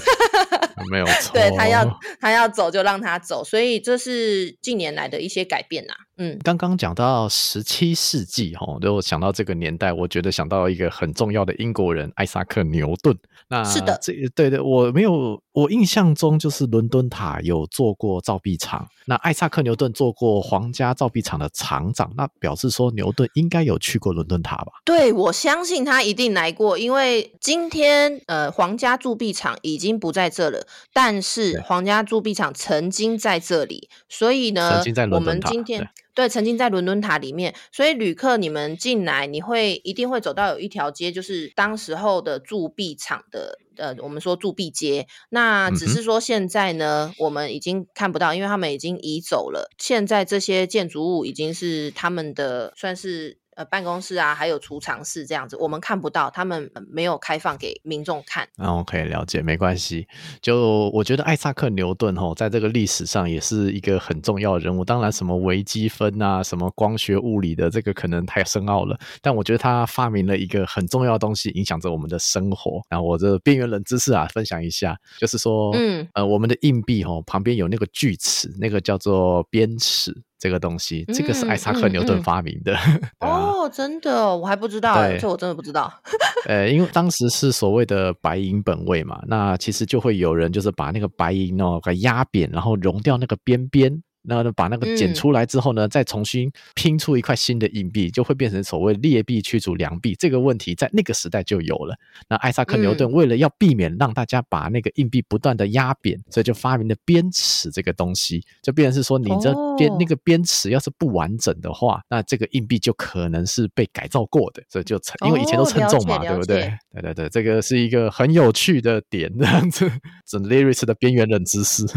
[0.90, 1.87] 没有错， 对，他要
[2.20, 5.96] 他要走就让他走，所以这是近年来的一些改变呐、啊。
[6.18, 13.16] 嗯，刚刚讲到十七世纪哈，就想到这个年代，我觉得想到一个很重要的英国人艾萨克牛顿。
[13.48, 18.87] 那是的，这对对，我没有，我印象中就是伦敦塔有做过造币厂。
[19.07, 24.72] 那艾萨克牛顿做过皇家造币厂的厂长，那表示说牛顿应该有去过伦敦塔吧？
[24.85, 35.88] 对，我相信他一定来过，因为今天呃，皇家铸币厂已经不在这了，但是皇家铸币厂曾经在这里，所以呢，曾经在伦敦塔，我们今天。
[36.14, 45.07] 对，曾经在伦敦塔里面，所以旅客你们进来，你会一定会走到有一条街，就是当时候的铸币厂的，呃，我们说铸币街。
[45.31, 49.70] 那只是说现在呢，我们已经看不到，因为他们已经移走了。
[49.79, 53.41] 现在这些建筑物已经是他们的，算是。
[53.55, 58.49] 呃，办公室啊，还有储藏室这样子，我们看不到，他们没有开放给民众看。
[58.57, 60.07] 嗯，OK，了解，没关系。
[60.41, 64.83] 就我觉得艾萨克牛顿吼，在这个历史上也是一个很重要的人物。
[64.83, 68.99] 当然，什么微积分啊，什么光学物理的，这个可能太深奥了。
[69.21, 72.81] 但我觉得他发明了一个很重要的东西，影响着我们的生活。
[72.88, 80.23] 然后我这边缘人知识啊，分享一下，就是说，嗯，呃，我们的硬币吼旁边有那个锯齿，那个叫做边齿。
[80.42, 82.76] 这个东西，这个是艾萨克牛顿发明的。
[83.22, 85.92] 哦，真的，我还不知道，这我真的不知道。
[86.48, 94.02] 呃，因为当时是所谓的白银本位嘛，那其实就会有人就是把那个白银哦给压扁，然后融掉那个边边。
[94.22, 100.14] 那把那个剪出来之后呢，嗯、再重新拼出一块新的硬币，就会变成所谓劣币驱逐良币。
[100.18, 101.96] 这个问题在那个时代就有了。
[102.28, 114.62] 那艾萨克牛顿为了要避免让大家把那个硬币不断的压扁，所以就发明了边齿这个东西，就变成是说你这边、哦、那个边齿要是不完整的话，那这个硬币就可能是被改造过的。
[114.68, 116.72] 所以就称，因为以前都称重嘛，对不对？
[116.92, 119.90] 对对对，这个是一个很有趣的点，这样子。
[120.26, 121.85] 这 Lyrics 的边缘冷知识。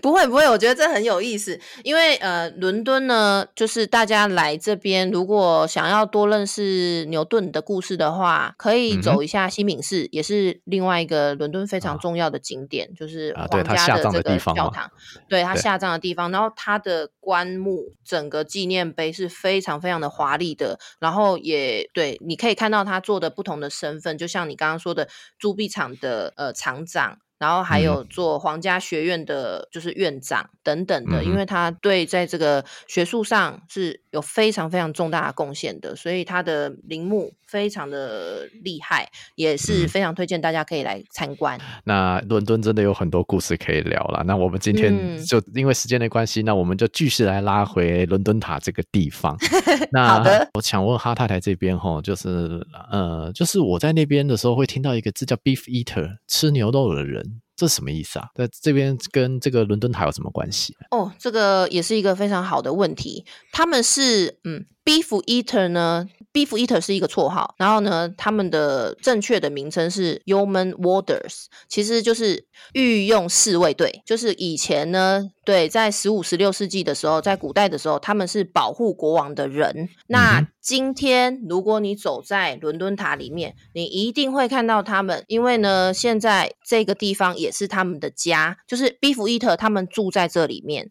[0.02, 14.90] 不会不会，我觉得这很有意思，因为呃，伦敦呢，就是大家来这边，如果想要多认识牛顿的故事的话，可以走一下西敏寺，嗯、也是另外一个伦敦非常重要的景点，啊、就是皇家的这个教堂，
[15.28, 16.30] 对他下葬的地方。
[16.30, 25.08] 然后他的棺木，整个纪念碑是非常非常的华丽的，然后也对，你可以看到他做的不同的身份，就像你刚刚说的
[25.38, 27.18] 铸币厂的呃厂长。
[27.40, 41.58] 然后还有做皇家学院的，就是院长等等的，嗯、因为他对在这个学术上是有非常非常重大的贡献的，所以他的陵墓非常的厉害，也是非常推荐大家可以来参观。
[41.58, 49.36] 嗯、那伦敦真的有很多故事可以聊了，那我们今天就因为时间的关系，嗯、那我们就继续来拉回伦敦塔这个地方。
[49.92, 57.40] 那好的，我想问哈太太这边哈，就是呃，就是我在那边的时候会听到一个字叫 beef eater，吃牛肉的人。
[57.60, 58.26] 这什么意思啊？
[58.34, 60.74] 在这边跟这个伦敦塔有什么关系？
[60.90, 63.26] 哦，这个也是一个非常好的问题。
[63.52, 74.02] 他们是嗯，beef eater 呢？beef eater 是一个绰号，然后呢，他们的正确的名称是 Yeoman Warders，其实就是御用侍卫队。
[74.06, 79.88] 就是以前呢，对，在十五、十六世纪的时候，在古代的时候，他们是保护国王的人。
[80.06, 90.90] 那今天，如果你走在伦敦塔里面，你一定会看到他们，因为呢，现在这个地方也是他们的家，就是 Beef Eater 他们住在这里面，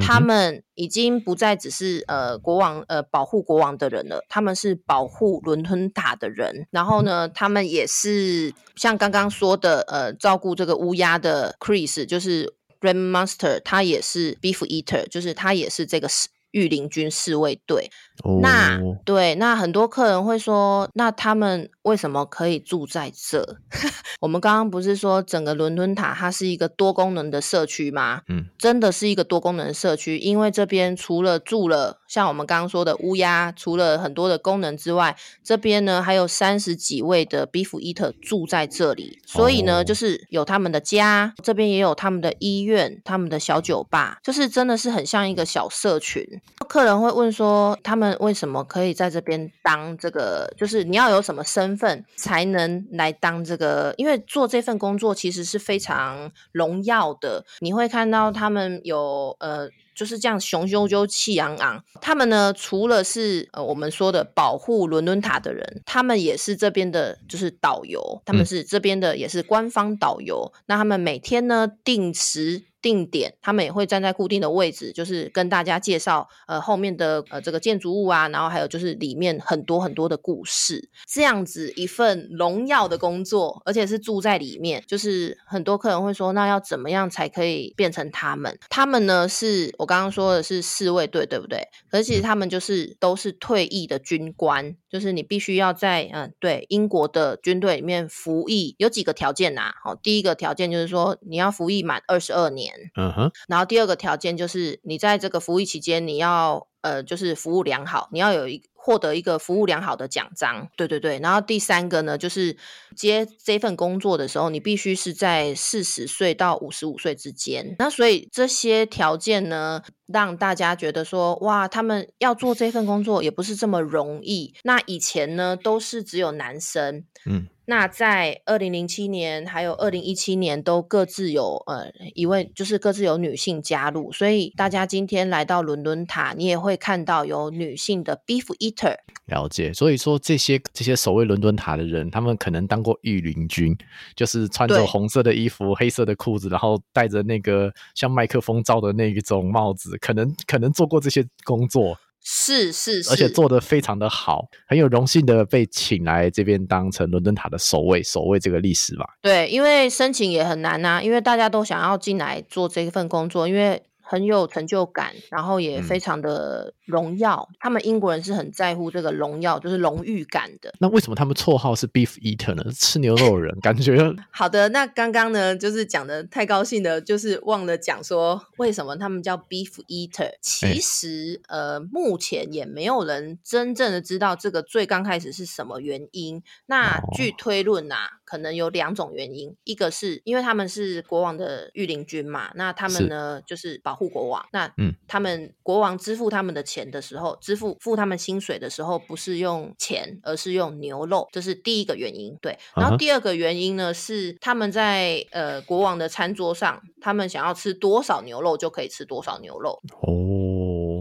[0.00, 16.08] 他们已经不再只是呃国王呃保护国王的人了，他们是保护伦敦塔的人，然后呢，他们也是像刚刚说的呃照顾这个乌鸦的 Chris，就是 Ramen Master，他也是 Beef Eater，就是他也是这个
[16.56, 17.90] 御林军侍卫队。
[18.24, 23.58] 哦、那对，那很多客人会说，那他们为什么可以住在这？
[24.20, 28.22] 我们刚刚不是说整个伦敦塔它是一个多功能的社区吗？
[28.28, 35.14] 嗯，真的是一个多功能社区，因为这边除了住了像我们刚刚说的乌鸦，除了很多的功能之外，
[35.44, 46.26] 这边呢还有三十几位的 Beef Eater 住在这里，所以呢，就是有他们的家，这边也有他们的医院、他们的小酒吧，就是真的是很像一个小社群。
[46.68, 50.52] 客人会问说，他们为什么可以在这边当这个？
[50.56, 53.94] 就是你要有什么身份才能来当这个？
[53.96, 57.44] 因为做这份工作其实是非常荣耀的。
[57.60, 59.68] 你会看到他们有呃。
[59.96, 61.82] 就是这样雄赳赳气昂昂。
[62.02, 68.20] 他们呢，除了是呃我们说的保护伦敦塔的人，他们也是这边的，就是导游。
[68.26, 70.52] 他们是这边的，也是官方导游。
[70.54, 72.64] 嗯、那他们每天呢，定时。
[72.86, 88.56] 定点，他们也会站在固定的位置，就是跟大家介绍呃后面的呃这个建筑物啊，然后还有就是里面很多很多的故事，这样子一份荣耀的工作，而且是住在里面，就是很多客人会说，那要怎么样才可以变成他们？
[88.70, 91.66] 他们呢是我刚刚说的是侍卫队，对不对？
[91.90, 99.74] 可是其实他们就是都是退役的军官，就是你必须要在嗯、对英国的军队里面服役，有几个条件呐、啊？
[99.82, 102.75] 好，第一个条件就是说你要服役满二十二年。
[102.96, 110.68] 嗯哼，然后第二个条件就是你在这个服役期间，你要呃，就是服务良好，你要有一获得一个服务良好的奖章。
[110.76, 112.56] 对对对，然后第三个呢，就是
[112.94, 117.74] 接这份工作的时候，你必须是在四十岁到五十五岁之间。
[117.78, 124.54] 那所以这些条件呢，让大家觉得说，哇，他们要做这份工作也不是这么容易。
[124.62, 127.48] 那以前呢，都是只有男生，嗯。
[127.66, 138.96] 那在二零零七年还有二零一七年都各自有呃一位，就是各自有女性加入，所以大家今天来到伦敦塔，你也会看到有女性的 Beef Eater。
[139.26, 143.76] 了解，所以说这些这些守卫伦敦塔的人，他们可能当过御林军，
[144.14, 151.98] 就是穿着红色的衣服、黑色的裤子，然后戴着那个像麦克风罩的那一种帽子，可能可能做过这些工作。
[152.28, 159.06] 是是是，而且做的非常的好，很有荣幸的被请来这边当成伦敦塔的守卫，守卫这个历史嘛。
[159.22, 163.80] 对，因为申请也很难呐，因为大家都想要进来做这份工作，因为。
[164.08, 167.46] 很有成就感，然后也非常的荣耀。
[167.50, 170.72] 嗯、他们英国人是很在乎这个荣耀，就是荣誉感的。
[170.78, 172.64] 那为什么他们绰号是 Beef Eater 呢？
[172.72, 173.96] 吃牛肉的人，感觉。
[174.30, 180.32] 好的，那刚刚呢，就是讲的太高兴了，就是忘了讲说为什么他们叫 Beef Eater。
[180.40, 186.42] 其实，欸、呃，目前也没有人真正的知道这个最刚开始是什么原因。
[186.66, 202.36] 那据推论啊，可能有两种原因，一个是因为他们是国王的御林军嘛，那他们呢是就是保护国王，那嗯，他们国王支付他们的钱的时候，支付付他们薪水的时候，不是用钱，而是用牛肉，这是第一个原因。
[202.42, 209.80] 对，然后第二个原因呢是他们在呃国王的餐桌上，他们想要吃多少牛肉就可以吃多少牛肉。
[210.02, 210.10] 哦，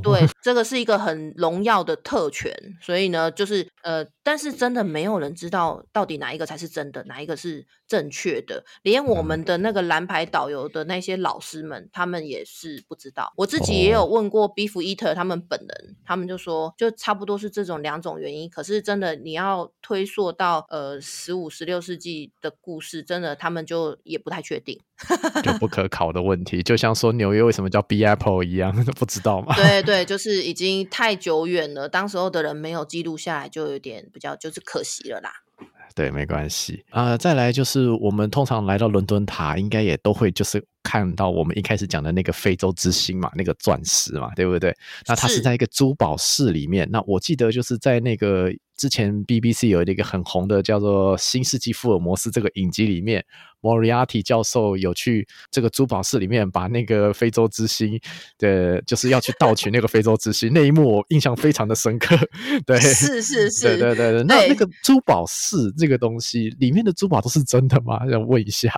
[0.05, 12.85] 对，这个是一个很荣耀的特权，所以呢，就是呃，但是真的没有人知道到底哪一个才是真的，哪一个是正确的，连我们的那个蓝牌导游的那些老师们，他们也是。
[12.87, 18.47] 不知道，我自己也有问过 Beef Eater 他们本人，他们就说就差不多是这种两种原因。
[18.47, 24.79] 可是真的你要推溯到呃十五、十六世纪的故事，真的他们就也不太确定，
[25.43, 26.61] 就不可考的问题。
[26.63, 29.55] 就像说纽约为什么叫 B Apple 一样， 不知道嘛？
[29.55, 35.31] 对 对，就是已经太久远了，当时候的人没有记录下来，就有点比较就是可惜了啦。
[35.93, 37.17] 对，没关系啊、呃。
[37.17, 40.63] 再来就是我们通常来到伦敦塔，应该也都会就是。
[40.87, 44.71] 看到我们一开始讲的那个非洲之星嘛，那个钻石嘛，对不对？
[45.07, 46.87] 那它是在一个珠宝室里面。
[46.91, 53.25] 那我记得就是在那个之前 BBC 有一个很红的叫做《新世纪福尔摩斯》这个影集里面，
[53.65, 57.99] 莫里亚蒂教授有去这个珠宝室里面把那个非洲之星
[58.37, 62.15] 的，就是要去盗取那个非洲之星 那一幕，我印象非常的深刻。
[62.65, 64.23] 对，是是是，对对对对。
[64.23, 67.99] 那那个珠宝室这个东西里面的珠宝都是真的吗？
[68.11, 68.71] 要问一下。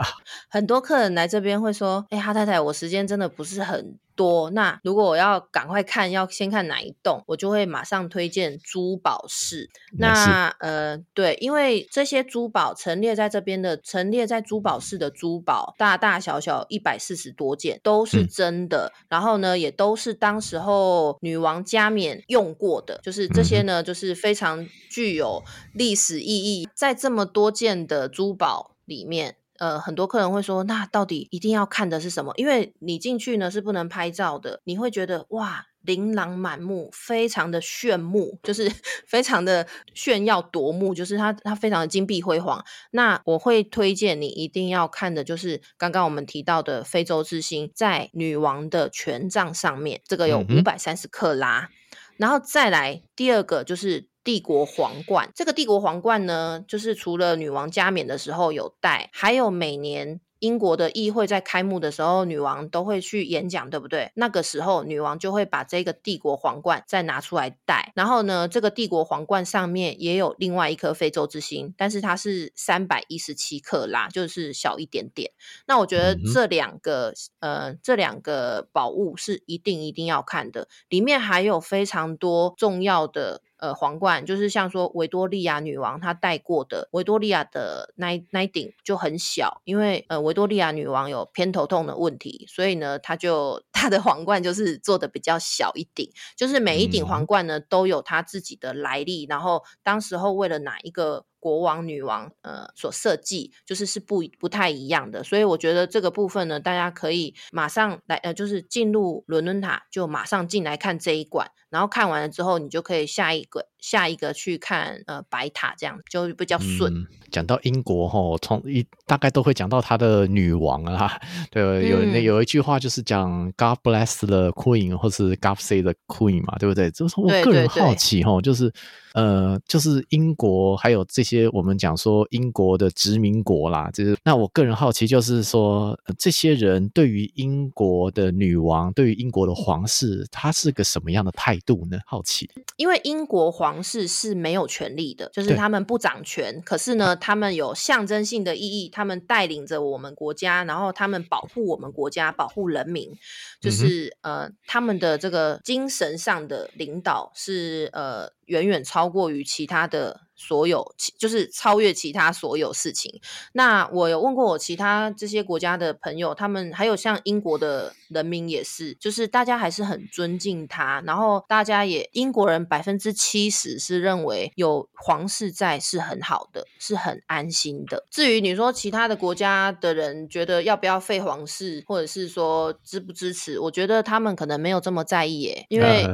[0.49, 2.05] 很多客人来这边会说。
[2.09, 4.49] 哎，哈太太，我时间真的不是很多。
[4.49, 9.69] 那如果我要赶快看，要先看哪一栋，我就会马上推荐珠宝室。
[9.97, 18.91] 那呃，对，因为这些珠宝陈列在这边的，陈列在珠宝室的珠宝，大大小小一百四十多件，都是真的。
[18.93, 19.05] 嗯。
[19.09, 25.43] 然后呢，也都是当时候女王加冕用过的，就是这些呢，就是非常具有
[25.73, 26.67] 历史意义。
[26.73, 29.35] 在这么多件的珠宝里面。
[29.59, 32.33] 呃，很多客人会说，那到底一定要看的是什么？
[32.37, 35.65] 因为你进去呢是不能拍照的，你会觉得哇。
[35.83, 38.69] 琳琅满目，非常的炫目，就是
[39.07, 42.61] 非常的炫耀夺目，就是它它非常的金碧辉煌。
[42.91, 51.69] 那我会推荐你一定要看的，就是刚刚我们提到的非洲之星，在女王的权杖上面，这个有五百三十克拉。
[51.69, 60.19] 嗯、然后再来第二个就是帝国皇冠，这个帝国皇冠呢，就是除了女王加冕的时候有戴，还有每年。
[60.39, 64.11] 英国的议会在开幕的时候，女王都会去演讲，对不对？
[64.13, 67.91] 那个时候，女王就会把这个帝国皇冠再拿出来戴。
[67.95, 75.31] 然后呢，这个帝国皇冠上面也有另外一颗非洲之星，但是它是三百一十七克拉，就是小一点点。
[75.65, 83.41] 那我觉得这两个，嗯、呃，这两个宝物是一定一定要看的，里面还有非常多重要的。
[83.57, 101.25] 呃，皇冠就是像说维多利亚女王她戴过的，维多利亚的那那一顶就很小，因为呃维多利亚女王有偏头痛的问题，所以呢，她就她的皇冠就是做的比较小一顶，就是每一顶皇冠呢都有它自己的来历，然后当时候为了哪一个。
[101.39, 117.05] 国王、女王，呃，所设计就是是不不太一样的，所以我觉得这个部分呢，大家可以马上来，呃，就是进入伦敦塔就马上进来看这一馆，然后看完了之后，你就可以下一个下一个去看呃白塔，这样就比较顺。
[117.31, 121.11] 讲到英国哈，从一大概都会讲到他的女王啊，
[121.51, 126.91] 对，有那、嗯、有一句话就是讲 God bless the Queen，或是 God save the Queen 嘛，对不对？
[126.91, 128.71] 就是我个人好奇哈，就是。
[129.13, 141.97] 呃，就是英国还有这些我们讲说英国的殖民国啦，就是那我个人好奇，就是说这些人对于英国的女王，对于英国的皇室，他是个什么样的态度呢？
[142.05, 153.11] 好奇，因为英国皇室是没有权利的，就是他们不掌权，可是呢，他们有象征性的意义，他们带领着我们国家，然后他们保护我们国家，保护人民，
[153.59, 158.36] 就是、嗯、呃，他们的这个精神上的领导是呃。
[158.47, 160.21] 远远超过于其他的。
[160.39, 163.19] 所有就是超越其他所有事情。
[163.53, 171.01] 那我有问过我其他这些国家的朋友，他们还有像英国的人民也是，就是大家还是很尊敬他。
[171.07, 178.05] 然后大家也英国人百分之七十是认为有皇室在是很好的，是很安心的。
[178.11, 186.05] 至于你说其他的国家的人觉得要不要废皇室，或者是说支不支持，我觉得他们可能没有这么在意耶，因为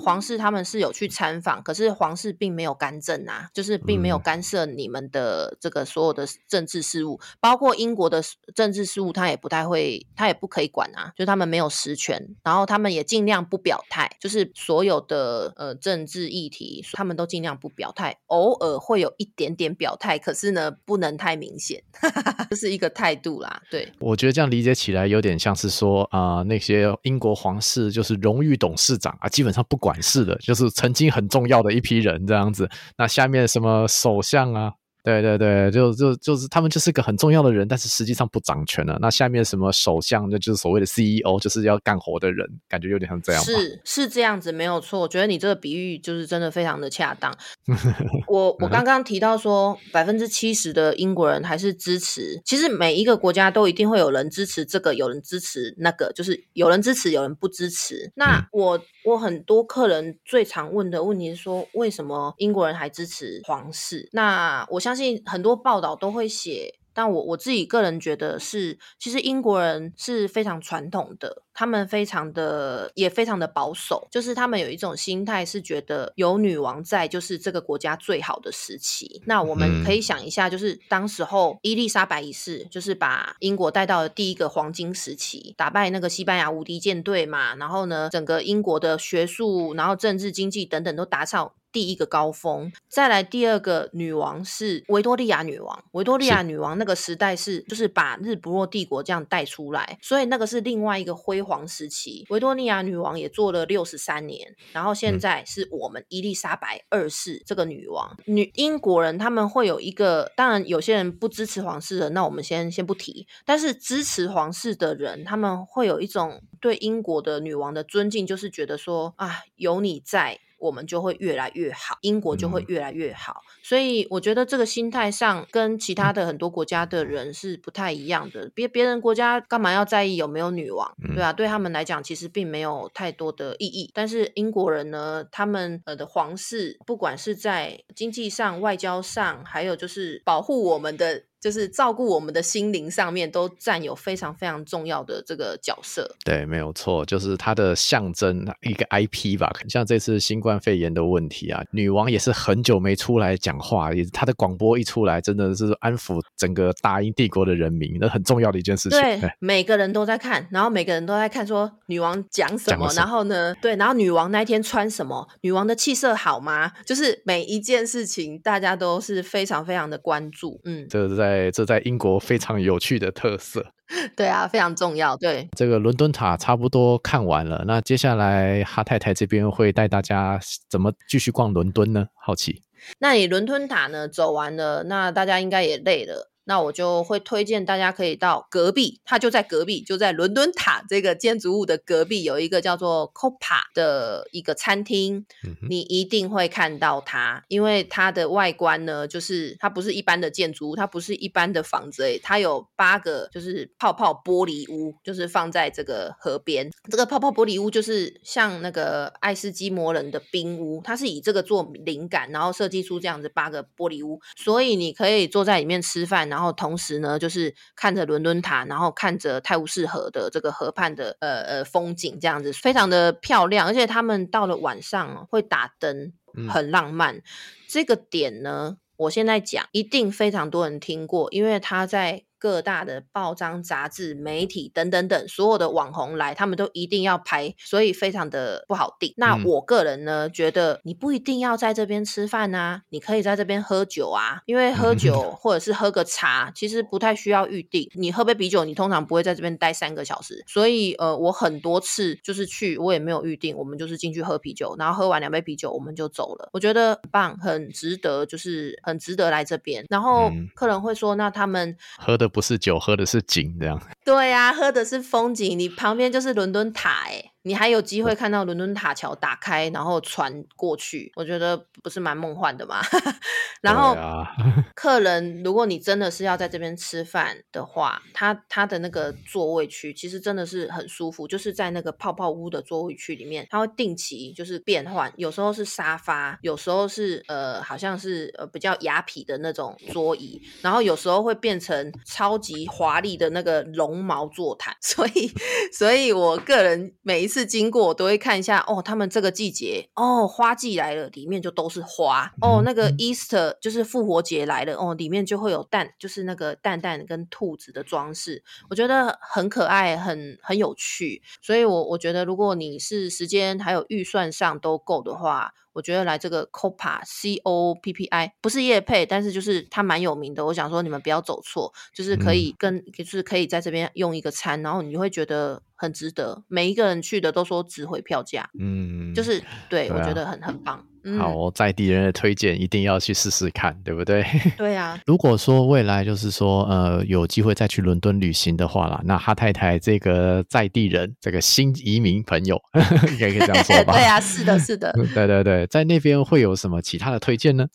[0.00, 3.48] 皇室他们是有去参访，可是皇室并没有干政啊。
[3.52, 8.22] 就是并没有干涉你们的这个所有的政治事务，包括英国的
[8.54, 11.12] 政治事务，他也不太会，他也不可以管啊。
[11.16, 21.82] 就他们没有实权，然后他们也尽量不表态，就是所有的呃政治议题，他们都尽量不表态，偶尔会有一点点表态，可是呢，不能太明显，
[22.50, 23.60] 这是一个态度啦。
[23.70, 32.66] 对，我觉得这样理解起来有点像是说啊、呃，那些英国皇室就是荣誉董事长啊，基本上不管事的，就是曾经很重要要的一批人这样子。
[32.96, 33.50] 那下面。
[33.50, 34.74] 什么首相啊？
[35.02, 38.98] 对对对，就就就是他们就是个很重要的人，但是实际上不掌权了。
[39.00, 43.42] 那下面什么首相，那就是所谓的 CEO，就是要干活的人，感觉有点像这样。
[43.42, 45.00] 是是这样子，没有错。
[45.00, 47.36] 我觉得你这个比喻就是真的非常的恰当。
[48.28, 52.40] 我我刚刚提到说，百分之七十的英国人还是支持。
[52.44, 58.12] 其实每一个国家都一定会有人支持这个，有人支持那个，就是有人支持，有人不支持。
[58.14, 58.78] 那我。
[58.78, 64.06] 嗯我很多客人最常问的问题是说，为什么英国人还支持皇室？
[64.12, 66.74] 那我相信很多报道都会写。
[66.92, 79.22] 但我我自己个人觉得是，其实英国人是非常传统的，他们非常的也非常的保守，就是他们有一种心态是觉得有女王在就是这个国家最好的时期。
[79.24, 91.54] 那我们可以想一下，就是当时候伊丽莎白一世就是把英国带到了第一个黄金时期，打败那个西班牙无敌舰队嘛，然后呢，整个英国的学术、然后政治、经济等等都达到。
[91.72, 95.84] 第一个高峰，再来第二个女王是维多利亚女王。
[95.92, 102.26] 维多利亚女王那个时代是，就是把日不落帝国这样带出来，所以那个是另外一个辉煌时期。
[102.30, 108.16] 维多利亚女王也做了六十三年，然后现在是我们伊丽莎白二世这个女王。
[108.26, 113.26] 女英国人他们会有一个，当然有些人不支持皇室的，那我们先先不提。
[113.44, 120.38] 但是支持皇室的人，他们会有一种对英国的女王的尊敬，就是觉得说啊，有你在。
[120.60, 128.50] 我们就会越来越好，英国就会越来越好，嗯、所以我觉得这个心态上跟其他的很多国家的人是不太一样的。
[128.54, 130.94] 别别人国家干嘛要在意有没有女王？
[131.14, 133.90] 对啊，对他们来讲其实并没有太多的意义。
[133.94, 141.24] 但是英国人呢，他们呃的皇室，不管是在经济上、外交上，还有就是保护我们的。
[141.40, 146.14] 就是照顾我们的心灵上面都占有非常非常重要的这个角色。
[146.22, 149.50] 对，没有错，就是它的象征一个 IP 吧。
[149.68, 159.00] 像这次新冠肺炎的问题啊，女王也是很久没出来讲话，也她的广播一出来，真的是安抚整个大英帝国的人民，那很重要的一件事情。
[159.00, 166.70] 对，对每个人都在看，然后每个人都在看，说女王讲什么，然后呢，对，然后女王那一天穿什么，女王的气色好吗？
[166.84, 170.60] 就是每一件事情，大家都是非常非常的关注。
[170.64, 171.29] 嗯，这是在。
[171.30, 173.64] 在这在英国非常有趣的特色，
[174.16, 175.16] 对啊，非常重要。
[175.16, 182.08] 对，这个伦敦塔差不多看完了，那接下来哈太太这边会带大家怎么继续逛伦敦呢？
[182.20, 182.62] 好奇。
[182.98, 186.30] 那你伦敦塔呢走完了，那大家应该也累了。
[186.50, 216.28] 那我就会推荐大家可以到隔壁，它就在隔壁，就在伦敦塔这个建筑物的隔壁，有一个叫做 Copa 的一个餐厅，嗯、你一定会看到它，因为它的外观呢，就是它不是一般的建筑物，它不是一般的房子，诶，它有八个就是泡泡玻璃屋，就是放在这个河边，这个泡泡玻璃屋就是像那个爱斯基摩人的冰屋，它是以这个做灵感，然后设计出这样子八个玻璃屋，所以你可以坐在里面吃饭。
[216.30, 223.66] 然后同时呢，就是看着伦敦塔，然后看着泰晤士河的这个河畔的呃呃风景，这样子非常的漂亮。
[223.66, 226.12] 而且他们到了晚上会打灯，
[226.48, 227.16] 很浪漫。
[227.16, 227.22] 嗯、
[227.68, 232.24] 这个点呢，我现在讲一定非常多人听过，因为他在。
[232.40, 239.12] 各大的报章、杂志、媒体等等等，所有的网红来，他们都一定要拍，所以非常的不好定。
[239.18, 247.86] 那我个人呢，嗯、觉得你不一定要在这边吃饭啊，你可以在这边喝酒啊，因为喝酒或者是喝个茶，其实不太需要预定。
[247.94, 250.42] 你喝杯啤酒，你通常不会在这边待三个小时。
[250.46, 256.48] 所以呃，我很多次就是去，我也没有预定，我们就是进去喝啤酒，然后喝完两杯啤酒，我们就走了。
[256.54, 259.84] 我觉得很棒，很值得，就是很值得来这边。
[259.90, 262.29] 然后客人会说，那他们喝的。
[262.30, 263.78] 不是酒，喝的是景，这样。
[264.04, 267.29] 对呀、啊，喝的是风景，你旁边就是伦敦塔，哎。
[267.42, 272.80] 你还有机会看到伦敦塔桥打开，然后船过去，我觉得不是蛮梦幻的吗？
[273.62, 273.94] 然后，
[274.74, 295.30] 客人如果你真的是要在这边吃饭的话，他他的那个座位区其实真的是很舒服，就是在那个泡泡屋的座位区里面，他会定期就是变换，有时候是沙发，有时候是呃好像是呃比较雅痞的那种桌椅，然后有时候会变成超级华丽的那个绒毛座毯， 所以
[295.72, 298.82] 所以我个人每一次经过，我都会看一下哦。
[298.82, 302.60] 他们这个季节哦，花季来了，里面就都是花哦。
[302.62, 311.22] 那个 Easter 就是复活节来了哦，里面就会有蛋，就是那个蛋蛋跟兔子的装饰，我觉得很可爱，很很有趣。
[311.40, 315.54] 所以我，我我觉得如果你是时间还有预算上都够的话。
[315.72, 320.44] 我觉得来这个 Copa C O P P I 不是业配，但是就是它蛮有名的。
[320.46, 326.42] 我想说你们不要走错，就是可以跟，嗯、就是可以在这边用一个餐，然后你会觉得很值得。
[326.48, 330.84] 每一个人去的都说值回票价，嗯，就是对，对啊，我觉得很很棒。
[331.18, 334.24] 好，在地人的推荐一定要去试试看，对不对？
[334.58, 335.00] 对啊。
[335.06, 342.60] 如果说未来就是说，呃，有机会再去伦敦旅行的话啦，那哈太太这个在地人，这个新移民朋友，
[343.12, 343.92] 应该可以这样说吧？
[343.98, 344.92] 对啊，是的，是的。
[345.14, 347.66] 对对对，在那边会有什么其他的推荐呢？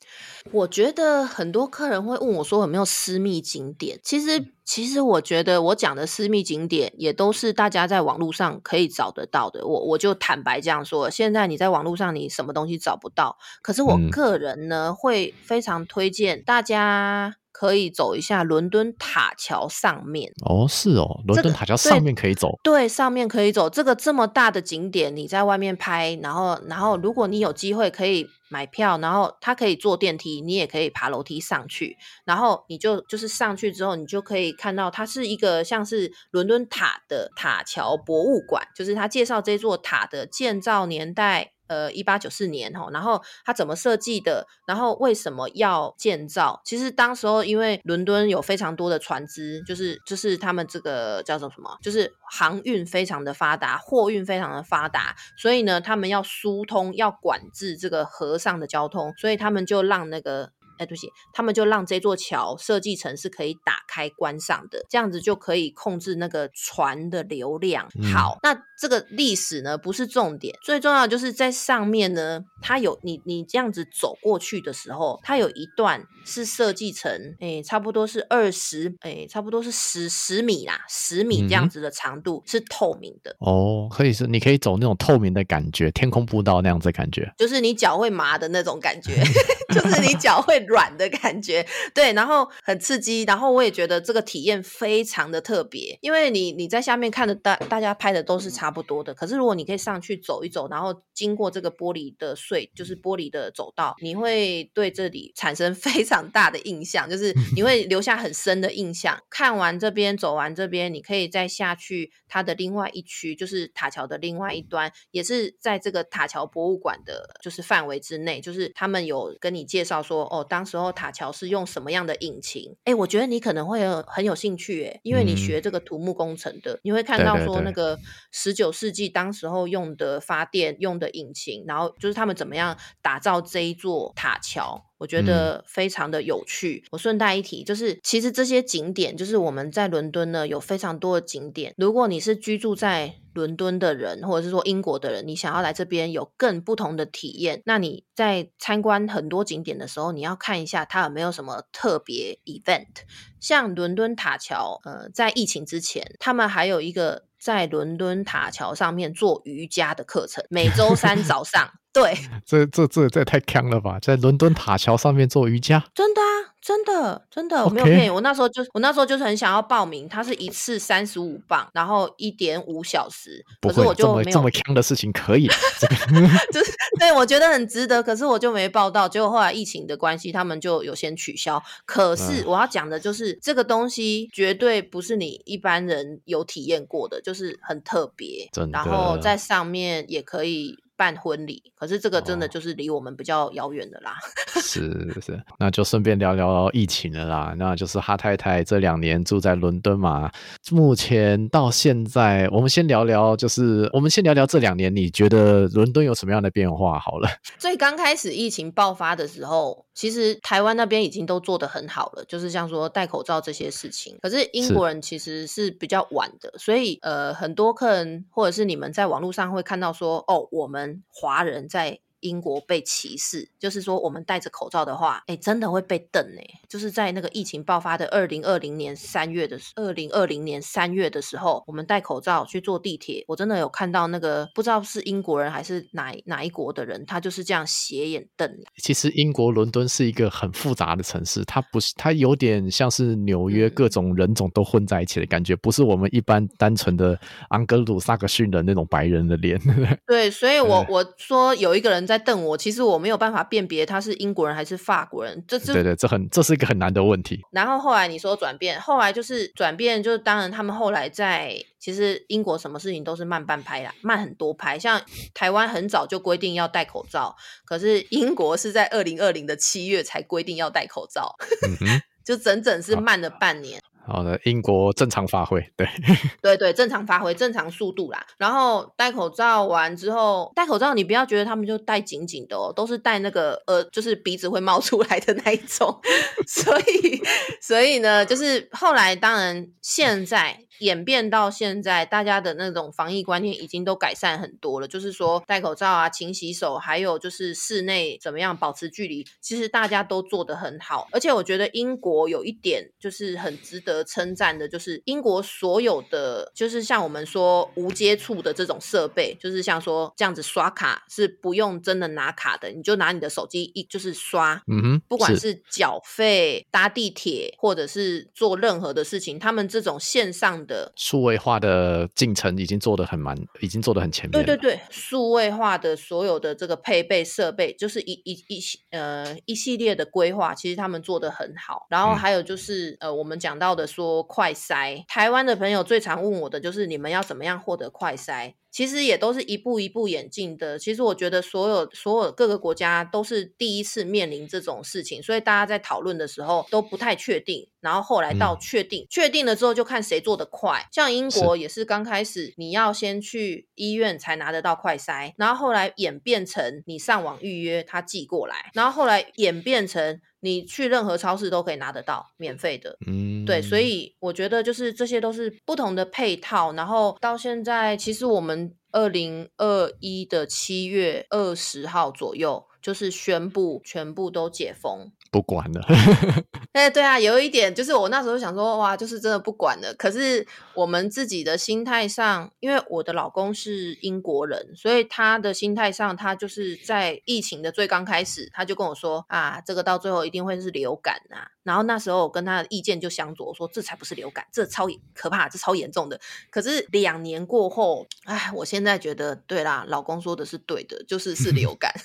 [0.52, 4.54] 我觉得很多客人会问我说有没有私密景点，其实。
[4.66, 9.66] 其实我觉得我讲的私密景点也都是大家在网络上可以找得到的。
[9.68, 20.30] 我我就坦白这样说，现在你在网络上你什么东西找不到，可是我个人呢、嗯、会非常推荐大家可以走一下伦敦塔桥上面。
[20.44, 22.50] 哦，是哦，伦敦塔桥上面可以走。
[22.64, 23.70] 这个、对，对，上面可以走。
[23.70, 28.28] 这个这么大的景点，你在外面拍，然后然后如果你有机会可以。
[28.48, 31.98] 买票，然后它可以坐电梯，你也可以爬楼梯上去。
[32.26, 41.54] 然后你就就是上去之后，你就可以看到它是一个像是伦敦塔的塔桥博物馆，就是它介绍这座塔的建造年代。
[41.68, 44.48] 呃，一八九四年哈，然后他怎么设计的？
[44.68, 46.62] 然后为什么要建造？
[46.66, 51.78] 其实当时候因为伦敦有非常多的船只，就是就是他们这个叫做什么？
[51.82, 60.55] 就是航运非常的发达，货运非常的发达，所以呢，他们要疏通，要管制这个河上的交通，所以他们就让那个。
[60.78, 67.88] 哎，对不起，他们就让这座桥设计成是可以打开关上的，这样子就可以控制那个船的流量。
[67.96, 83.36] 嗯、好，那这个历史呢不是重点，最重要的就是在上面呢，它有你你这样子走过去的时候，它有一段是设计成，哎，差不多是二十，哎，差不多是十十米啦，十米这样子的长度、嗯、是透明的。
[83.40, 89.24] 哦，可以是你可以走那种透明的感觉，天空步道那样子的感觉，就是你脚会麻的那种感觉，
[89.74, 90.65] 就是你脚会。
[90.68, 109.18] 软的感觉，对，然后很刺激，然后我也觉得这个体验非常的特别，因为你你在下面看的大大家拍的都是差不多的，可是如果你可以上去走一走，然后经过这个玻璃的隧，就是玻璃的走道，你会对这里产生 非常大的印象，就是你会留下很深的印象。
[109.30, 122.78] 看完这边，走完这边，你可以再下去它的另外一区，就是塔桥的另外一端，也是在这个塔桥博物馆的，就是范围之内，就是他们有跟你介绍说，哦，当时候塔桥是用什么样的引擎？
[122.86, 128.00] 哎，我觉得你可能会有很有兴趣，哎，因为你学这个土木工程的，嗯、你会看到说那个
[128.32, 134.86] 十九世纪当时候用的发电用的引擎，然后就是他们怎么样打造这一座塔桥。
[134.98, 136.84] 我觉得非常的有趣。
[136.86, 141.74] 嗯、我顺带一提，就是其实这些景点，就是我们在伦敦呢有非常多的景点。
[141.78, 153.04] 如果你是居住在伦敦的人，或者是说英国的人，你想要来这边有更不同的体验，那你在参观很多景点的时候，你要看一下它有没有什么特别 event。
[153.42, 161.72] 像伦敦塔桥，呃，在疫情之前，他们还有一个在伦敦塔桥上面做瑜伽的课程，每周三早上。
[161.96, 162.14] 对，
[162.46, 163.98] 这这这这也太强了吧！
[164.02, 168.10] 在伦敦塔桥上面做瑜伽，真的啊，真的真的，我没有骗你。
[168.10, 173.42] 我那时候就我那时候就是很想要报名，它是一次三十五磅，然后一点五小时。
[173.62, 175.48] 不会，可是我就没有这么强的事情可以，
[175.80, 175.96] 这个
[176.52, 178.04] 就是对我觉得很值得。
[178.04, 181.64] 可是我就没报到，结果后来疫情的关系，他们就有先取消。
[181.86, 188.50] 可是我要讲的就是、嗯、这个东西绝对不是你一般人有体验过的，就是很特别。
[188.74, 190.78] 然后在上面也可以。
[190.98, 194.16] 办婚礼，可是这个真的就是离我们比较遥远的啦。
[194.56, 197.54] 哦、是是，那就顺便聊聊疫情了啦。
[197.58, 200.32] 那就是哈太太这两年住在伦敦嘛，
[200.72, 206.98] 目前到现在，我们先聊聊，就是我们先聊聊这两年，你觉得伦敦有什么样的变化？
[207.00, 207.30] 好了，
[207.60, 214.18] 最刚开始疫情爆发的时候，其实台湾那边已经都做得很好了，就是像说戴口罩这些事情。
[214.22, 220.85] 可是英国人其实是比较晚的，所以呃，很多客人或者是你们在网络上会看到说，哦，我们。
[221.10, 226.44] 华人在英国被歧视，就是说我们戴着口罩的话，哎，真的会被瞪哎。
[226.68, 238.52] 就是在那个疫情爆发的二零二零年三月的二零二零年三月的时候，我们戴口罩去坐地铁，我真的有看到那个不知道是英国人还是哪哪一国的人，他就是这样斜眼瞪。
[238.82, 247.18] 其实英国伦敦是一个很复杂的城市，它不是，它有点像是纽约，各种人种都混在一起的感觉，嗯、不是我们一般单纯的
[247.50, 249.60] 安格鲁萨克逊的那种白人的脸。
[250.08, 252.15] 对，所以我我说有一个人在。
[252.18, 255.44] 在瞪我，其实我没有办法辨别他是英国人还是法国人。
[255.48, 257.42] 这是对对，这很这是一个很难的问题。
[257.52, 264.80] 然后后来你说转变，后来就是转变，就是当然他们后来在其实英国什么事情都是慢半拍啦，慢很多拍。
[264.80, 265.02] 像
[265.34, 267.36] 台湾很早就规定要戴口罩，
[267.66, 271.36] 可是英国是在二零二零的七月才规定要戴口罩，
[271.82, 273.82] 嗯、 就整整是慢了半年。
[274.08, 275.88] 好的，英国正常发挥，对，
[276.42, 278.26] 对对，正常发挥，正常速度啦。
[278.38, 286.00] 然后戴口罩完之后，戴口罩你不要觉得他们就戴紧紧的哦，都是戴那个呃，就是鼻子会冒出来的那一种。
[286.48, 287.22] 所以，
[287.62, 290.65] 所以呢，就是后来当然现在。
[290.80, 294.88] 演变到现在，大家的那种防疫观念已经都改善很多了。
[294.88, 301.08] 就是说戴口罩啊、勤洗手，还有就是室内怎么样保持距离，其实大家都做得很好。
[301.12, 320.65] 而且我觉得英国有一点就是很值得称赞的，就是英国所有的就是像我们说无接触的这种设备，就是像说这样子刷卡是不用真的拿卡的，你就拿你的手机一就是刷，嗯哼，不管是缴费、搭地铁或者是做任何的事情，他们这种线上。
[320.66, 324.44] 的数位化的进程已经做得很满，已经做得很前面。
[324.44, 328.60] 对对对，数位化的所有的这个配备设备，就是一一一
[328.92, 331.86] 呃一系列的规划，其实他们做得很好。
[331.90, 338.54] 然后还有就是、嗯、呃，我们讲到的说快筛，台湾的朋友最常问我的就是你们要怎么样获得快筛？
[338.72, 340.78] 其实也都是一步一步演进的。
[340.78, 347.70] 其实我觉得所有所有各个国家都是第一次面临这种事情，所以大家在讨论的时候都不太确定。
[347.86, 350.86] 然后后来到确定，嗯、确定了之后就看谁做得快。
[350.92, 360.20] 像英国也是刚开始你要先去医院才拿得到快筛，然后后来演变成你上网预约，他寄过来，然后后来演变成。
[360.42, 375.12] 你去任何超市都可以拿得到免费的，嗯，对，所以我觉得就是这些都是不同的配套，然后到现在其实我们二零二一的七月二十号左右就是宣布全部都解封。
[375.36, 375.82] 不管了。
[376.72, 379.94] 哎，对啊，有一点就是我那时候想说，哇，就是真的不管了。
[379.96, 391.52] 可是我们自己的心态上，因为我的老公是英国人，所以他的心态上，他就是在疫情的最刚开始，他就跟我说啊，这个到最后一定会是流感啊。
[391.64, 396.18] 然后那时候我跟他的意见就相左，我说这才不是流感，这超可怕，这超严重的。
[396.50, 401.92] 可是两年过后，哎，我现在觉得对啦，老公说的是对的，就是是流感。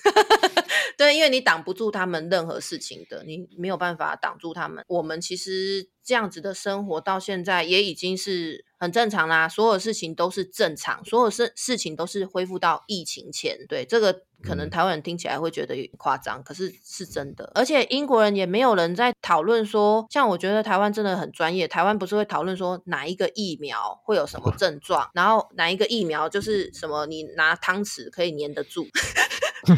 [1.01, 4.85] 对，因为你挡不住他们任何事情的，你没有办法挡住他们。
[4.87, 13.65] 我们其实这样子的生活到现在也已经是很正常啦，所有事情都是正常，所有事事情都是恢复到疫情前。
[13.67, 17.51] 对，这个可能台湾人听起来会觉得有点夸张，可是是真的。
[17.55, 28.87] 而且英国人也没有人在讨论说，像我觉得台湾真的很专业，台湾不是会讨论说哪一个疫苗会有什么 症状，然后哪一个疫苗就是什么你拿汤匙可以粘得住。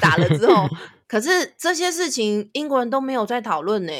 [0.01, 0.68] 打了之后，
[1.09, 3.93] 可是这些事情英国人都没有在讨论呢，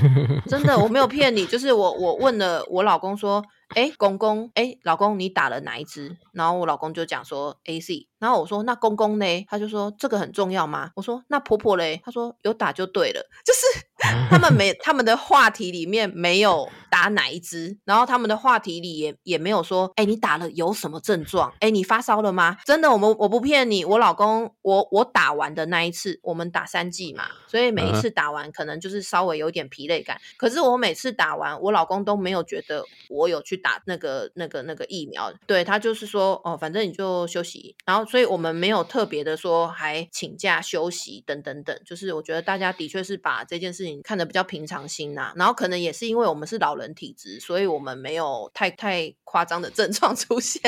[0.46, 3.42] 真的，我没有骗你，就是我我问了我老公说，
[3.74, 6.16] 哎，公公，哎，老公，你打了哪一支？
[6.32, 8.09] 然后我老公就讲说 AC。
[8.20, 9.24] 然后我说那公公呢？
[9.48, 10.90] 他就说这个很重要吗？
[10.94, 12.00] 我说那婆婆嘞？
[12.04, 13.60] 他说有打就对了，就是
[14.30, 21.50] 他们没他们的话题里面没有打哪一支，然后他们的话题里也也没有说，哎，你打了有什么症状？
[21.60, 22.58] 哎，你发烧了吗？
[22.66, 38.09] 真的，我们我不骗你，我老公我我打完的那一次，我们打三剂嘛，所以每一次打完可能就是稍微有点疲累感，可是我每次打完，我老公都没有觉得我有去打那个那个那个疫苗，对，他就是说哦，反正你就休息，然后。
[38.10, 50.60] 所以我们没有特别的说还请假休息等等等，就是我觉得大家的确是把这件事情看得比较平常心呐、啊，然后可能也是因为我们是老人体质，所以我们没有太太夸张的症状出现。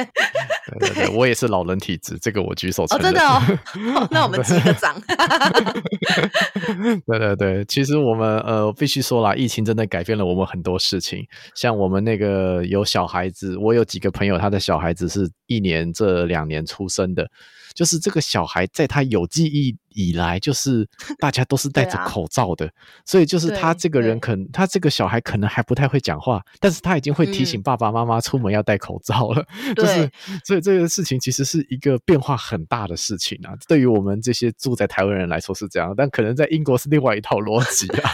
[0.78, 3.08] 对对对，我也是老人体质，这个我举手承认。
[3.08, 5.02] 哦，真的哦，哦，那我们击个掌。
[7.04, 11.26] 对对对，其实我们呃必须说啦，疫情真的改变了我们很多事情，
[11.56, 17.28] 像我们那个有小孩子，我有几个朋友，他的小孩子是一年这两年出生的。
[17.74, 22.72] 就是这个小孩在他有记忆以来，就是 大家都是戴着口罩的，啊、
[23.04, 29.44] 所以就是他这个人可能，他这个小孩可能还不太会讲话，但是他已经会提醒爸爸妈妈出门要戴口罩了。
[29.64, 30.10] 嗯、就是，
[30.44, 33.54] 所以这个事情其实是一个变化很大的事情啊。
[33.66, 38.10] 对于我们这些住在台湾人来说是这样，但可能在英国是另外一套逻辑啊。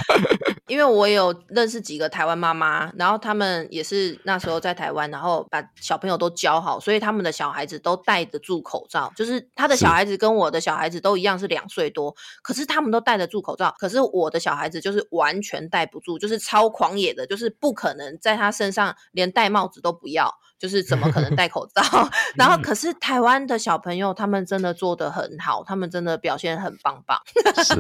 [0.69, 9.13] 因为我有认识几个台湾妈妈，然后他们也是那时候在台湾，然后把小朋友都教好，所以他们的小孩子都戴得住口罩。
[9.17, 13.75] 就是他的小孩子跟我的小孩子都一样是两岁多，可是他们都戴得住口罩。
[13.79, 20.33] 可是我的小孩子就是完全戴不住，就是超狂野的，就是不可能在他身上连戴帽子都不要。
[20.59, 21.83] 就是怎么可能戴口罩？
[22.37, 27.19] 然后可是台湾的小朋友他们真的做得很好，他们真的表现很棒棒。
[27.65, 27.75] 是，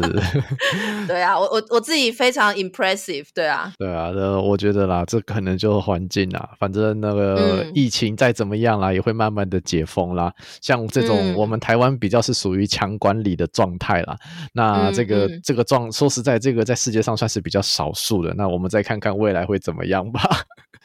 [1.06, 3.26] 对啊，我我我自己非常 impressive。
[3.34, 6.50] 对啊，对啊，呃我觉得啦，这可能就是环境啦。
[6.58, 10.32] 反正那个疫情再怎么样啦，嗯、也会慢慢的解封啦。
[10.60, 14.16] 像这种我们台湾比较是属于强管理的状态啦。
[14.22, 18.32] 嗯、那这个、嗯、这个状，说实在，这个在世界上算是比较少数的。
[18.34, 20.20] 那我们再看看未来会怎么样吧。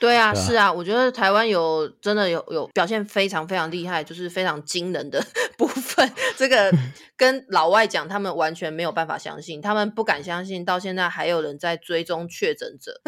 [0.03, 5.23] 对啊，对啊，是啊，我觉得台湾有真的有有表现非常非常厉害，就是非常惊人的
[5.57, 6.11] 部分。
[6.35, 6.69] 这个
[7.15, 12.99] 跟老外讲，他们完全没有办法相信，他们不敢相信，到现在还有人在追踪确诊者。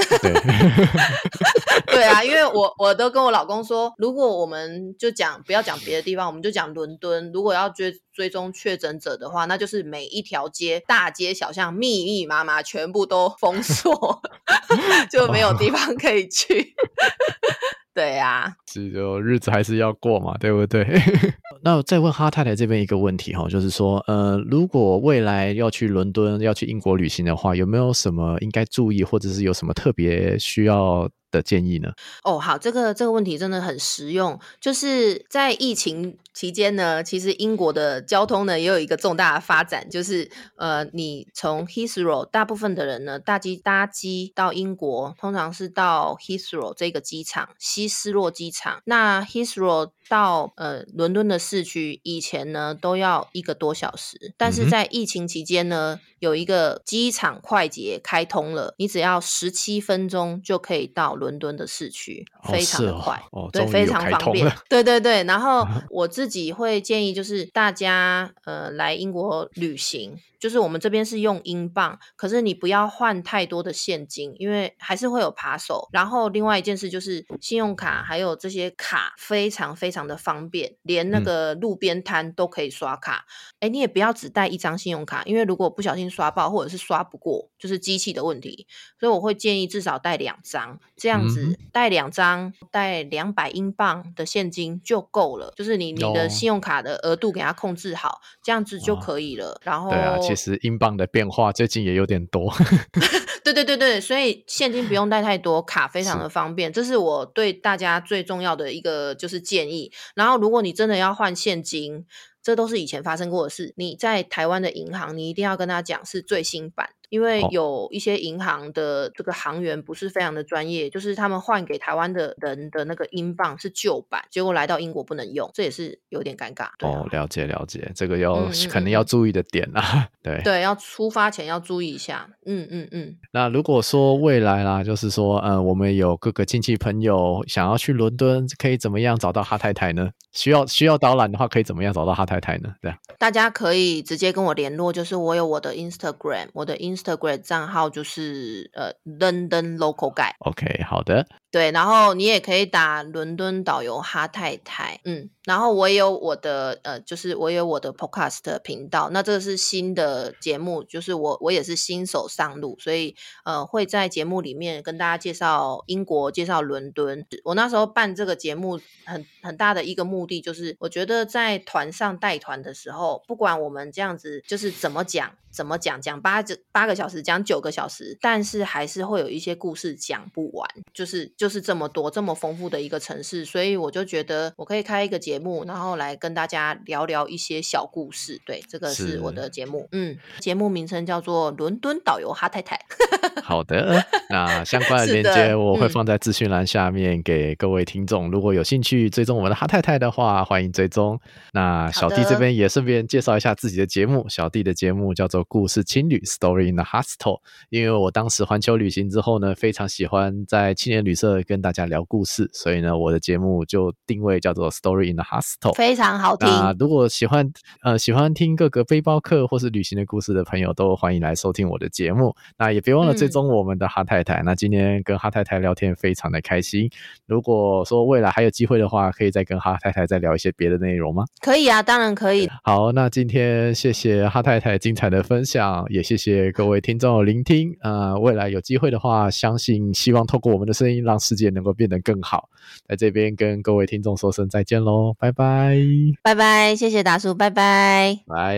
[1.86, 14.22] 对， 对啊，因为我我都跟我老公说，如果我们就讲不要讲别的地方，我们就讲伦敦，如果要追追踪确诊者的话，那就是每一条街、大街小巷密密麻麻全部都封锁，
[15.12, 16.74] 就没有地方可以去。
[17.94, 20.86] 对呀、啊，是就日子还是要过嘛，对不对？
[21.64, 31.92] 那我再问哈太太这边一个问题哈，就是说，呃，如果未来要去伦敦、要去英国旅行的话，有没有什么应该注意，或者是有什么特别需要的建议呢？
[32.24, 34.40] 哦，好，这个这个问题真的很实用。
[34.62, 48.82] 就是在疫情期间呢，其实英国的交通呢也有一个重大的发展，就是呃，你从 Heathrow，大部分的人呢，大机搭机到英国，通常是到 Heathrow 这个机场，希斯洛机场。
[48.86, 61.15] 那 Heathrow 到呃伦敦的市区，以前呢都要一个多小时，但是在疫情期间呢，有一个机场快捷开通了，你只要十七分钟就可以到。
[61.16, 64.52] 秒伦敦的市区，非常的快，哦，对，非常方便。
[64.70, 70.18] 对对对，然后 我自己会建议就是大家呃来英国旅行。
[70.38, 75.90] 就是我们这边是用英镑，可是你不要换太多的现金，因为还是会有扒手。
[75.92, 83.26] 然后另外一件事就是信用卡还有这些卡非常非常的方便，连那个路边摊都可以刷卡。
[83.60, 88.68] 哎、嗯，你也不要只带一张信用卡，因为如果不小心刷爆或者是刷不过，就是机器的问题。
[89.00, 95.54] 所以我会建议至少带两张，这样子带两张带两百英镑的现金就够了。
[95.56, 99.62] 就是你你的信用卡的额度给它控制好，这样子就可以了。
[99.64, 102.52] 然后对啊，其实英镑的变化最近也有点多，
[103.46, 109.92] 对对对对，所以现金不用带太多，卡非常的方便，这是我对大家最重要的一个就是建议。
[110.16, 112.08] 然后如果你真的要换现金，
[112.42, 116.90] 这都是以前发生过的事，你在台湾的银行，你一定要跟他讲是最新版。
[117.10, 126.68] 因为有一些银行的这个行员不是非常的专业，就是他们换给台湾的人的那个英镑是旧版，结果来到英国不能用，这也是有点尴尬。
[126.78, 132.30] 对啊、哦，了解了解，这个要、嗯、可能要注意的点啊， 对对，要出发前要注意一下。
[132.46, 133.16] 嗯嗯嗯。
[133.32, 140.10] 那如果说未来啦，就是说，嗯、呃，我们有各个亲戚朋友想要去伦敦，可以怎么样找到哈太太呢？
[140.32, 142.74] 需要需要导览的话，可以怎么样找到哈太太呢？
[142.82, 146.95] 对，大家可以直接跟我联络，就是我有我的 Instagram，我的 Instagram。
[146.96, 150.32] Instagram 账号就是呃，London Local Guy。
[150.40, 151.28] OK，好的。
[151.56, 167.26] 对，然后你也可以打伦敦导游哈太太，嗯，然后我也有我的呃，就是我有我的 Podcast 频道，那这个是新的节目，就是我我也是新手上路，所以呃会在节目里面跟大家介绍英国，介绍伦敦。
[167.46, 181.45] 我那时候办这个节目很很大的一个目的就是，我觉得在团上带团的时候，不管我们这样子就是怎么讲怎么讲，讲八九八个小时，讲九个小时，但是还是会有一些故事讲不完，就是就。
[181.46, 188.42] 就是这么多这么丰富的一个城市，所以我就觉得我可以开一个节目，然后来跟大家聊聊一些小故事。
[188.48, 192.76] 对，这个是我的节目，嗯，节目名称叫做《伦敦导游哈太太》。
[193.44, 198.32] 好的，那相关的链接我会放在资讯栏下面给各位听众。
[198.32, 201.20] 如果有兴趣追踪我们的哈太太的话，欢迎追踪。
[201.52, 207.38] 那小弟这边也顺便介绍一下自己的节目，小弟的节目叫做《故事青旅 Story in the Hostel》。
[207.70, 211.35] 因为我当时环球旅行之后呢，非常喜欢在青年旅社。
[211.44, 216.48] 跟大家聊故事，所以呢，我的节目就定位叫做 Story in the Hostel，非常好听。
[216.48, 217.52] 那如果喜欢
[217.84, 222.36] 呃喜欢听各个背包客或是旅行的故事的朋友，都欢迎来收听我的节目。
[222.58, 224.42] 那也别忘了追踪我们的哈太太。
[224.42, 226.90] 嗯、那今天跟哈太太聊天非常的开心。
[227.26, 231.26] 如果说未来还有机会的话，可以再跟哈太太再聊一些别的内容吗？
[231.42, 232.48] 可以啊，当然可以。
[232.64, 237.76] 好，那今天谢谢哈太太精彩的分享，也谢谢各位听众的聆听。
[237.82, 241.15] 呃，未来有机会的话，相信希望透过我们的声音让。
[241.20, 242.50] 世界能够变得更好，
[242.88, 245.78] 在这边跟各位听众说声再见喽，拜拜，
[246.22, 248.56] 拜拜，谢谢大叔，拜拜，拜。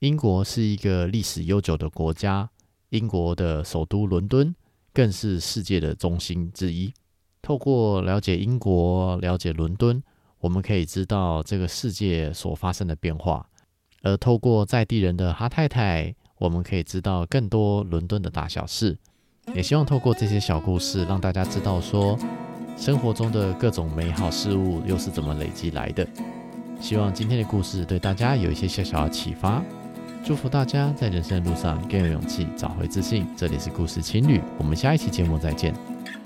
[0.00, 2.48] 英国是一个历史悠久的国家，
[2.88, 4.54] 英国的首都伦敦
[4.94, 6.92] 更是世界的中心之一。
[7.42, 10.02] 透过了解英国，了解伦敦，
[10.40, 13.44] 我们可以知道这个世界所发生的变化；
[14.02, 18.96] 而透过在地人的哈太太，我们可以知道更多伦敦的大小事。
[19.54, 22.18] 也希望透过这些小故事，让大家知道说，
[22.76, 26.06] 生活中的各种美好事物又是怎么累积来的。
[26.80, 29.62] 希望今天的故事对大家有一些小小的启发。
[30.22, 33.26] 祝福大家在人生的路上更有勇气，找回自信。
[33.36, 35.74] 这里是故事情侣，我们下一期节目再见，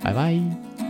[0.02, 0.83] 拜拜。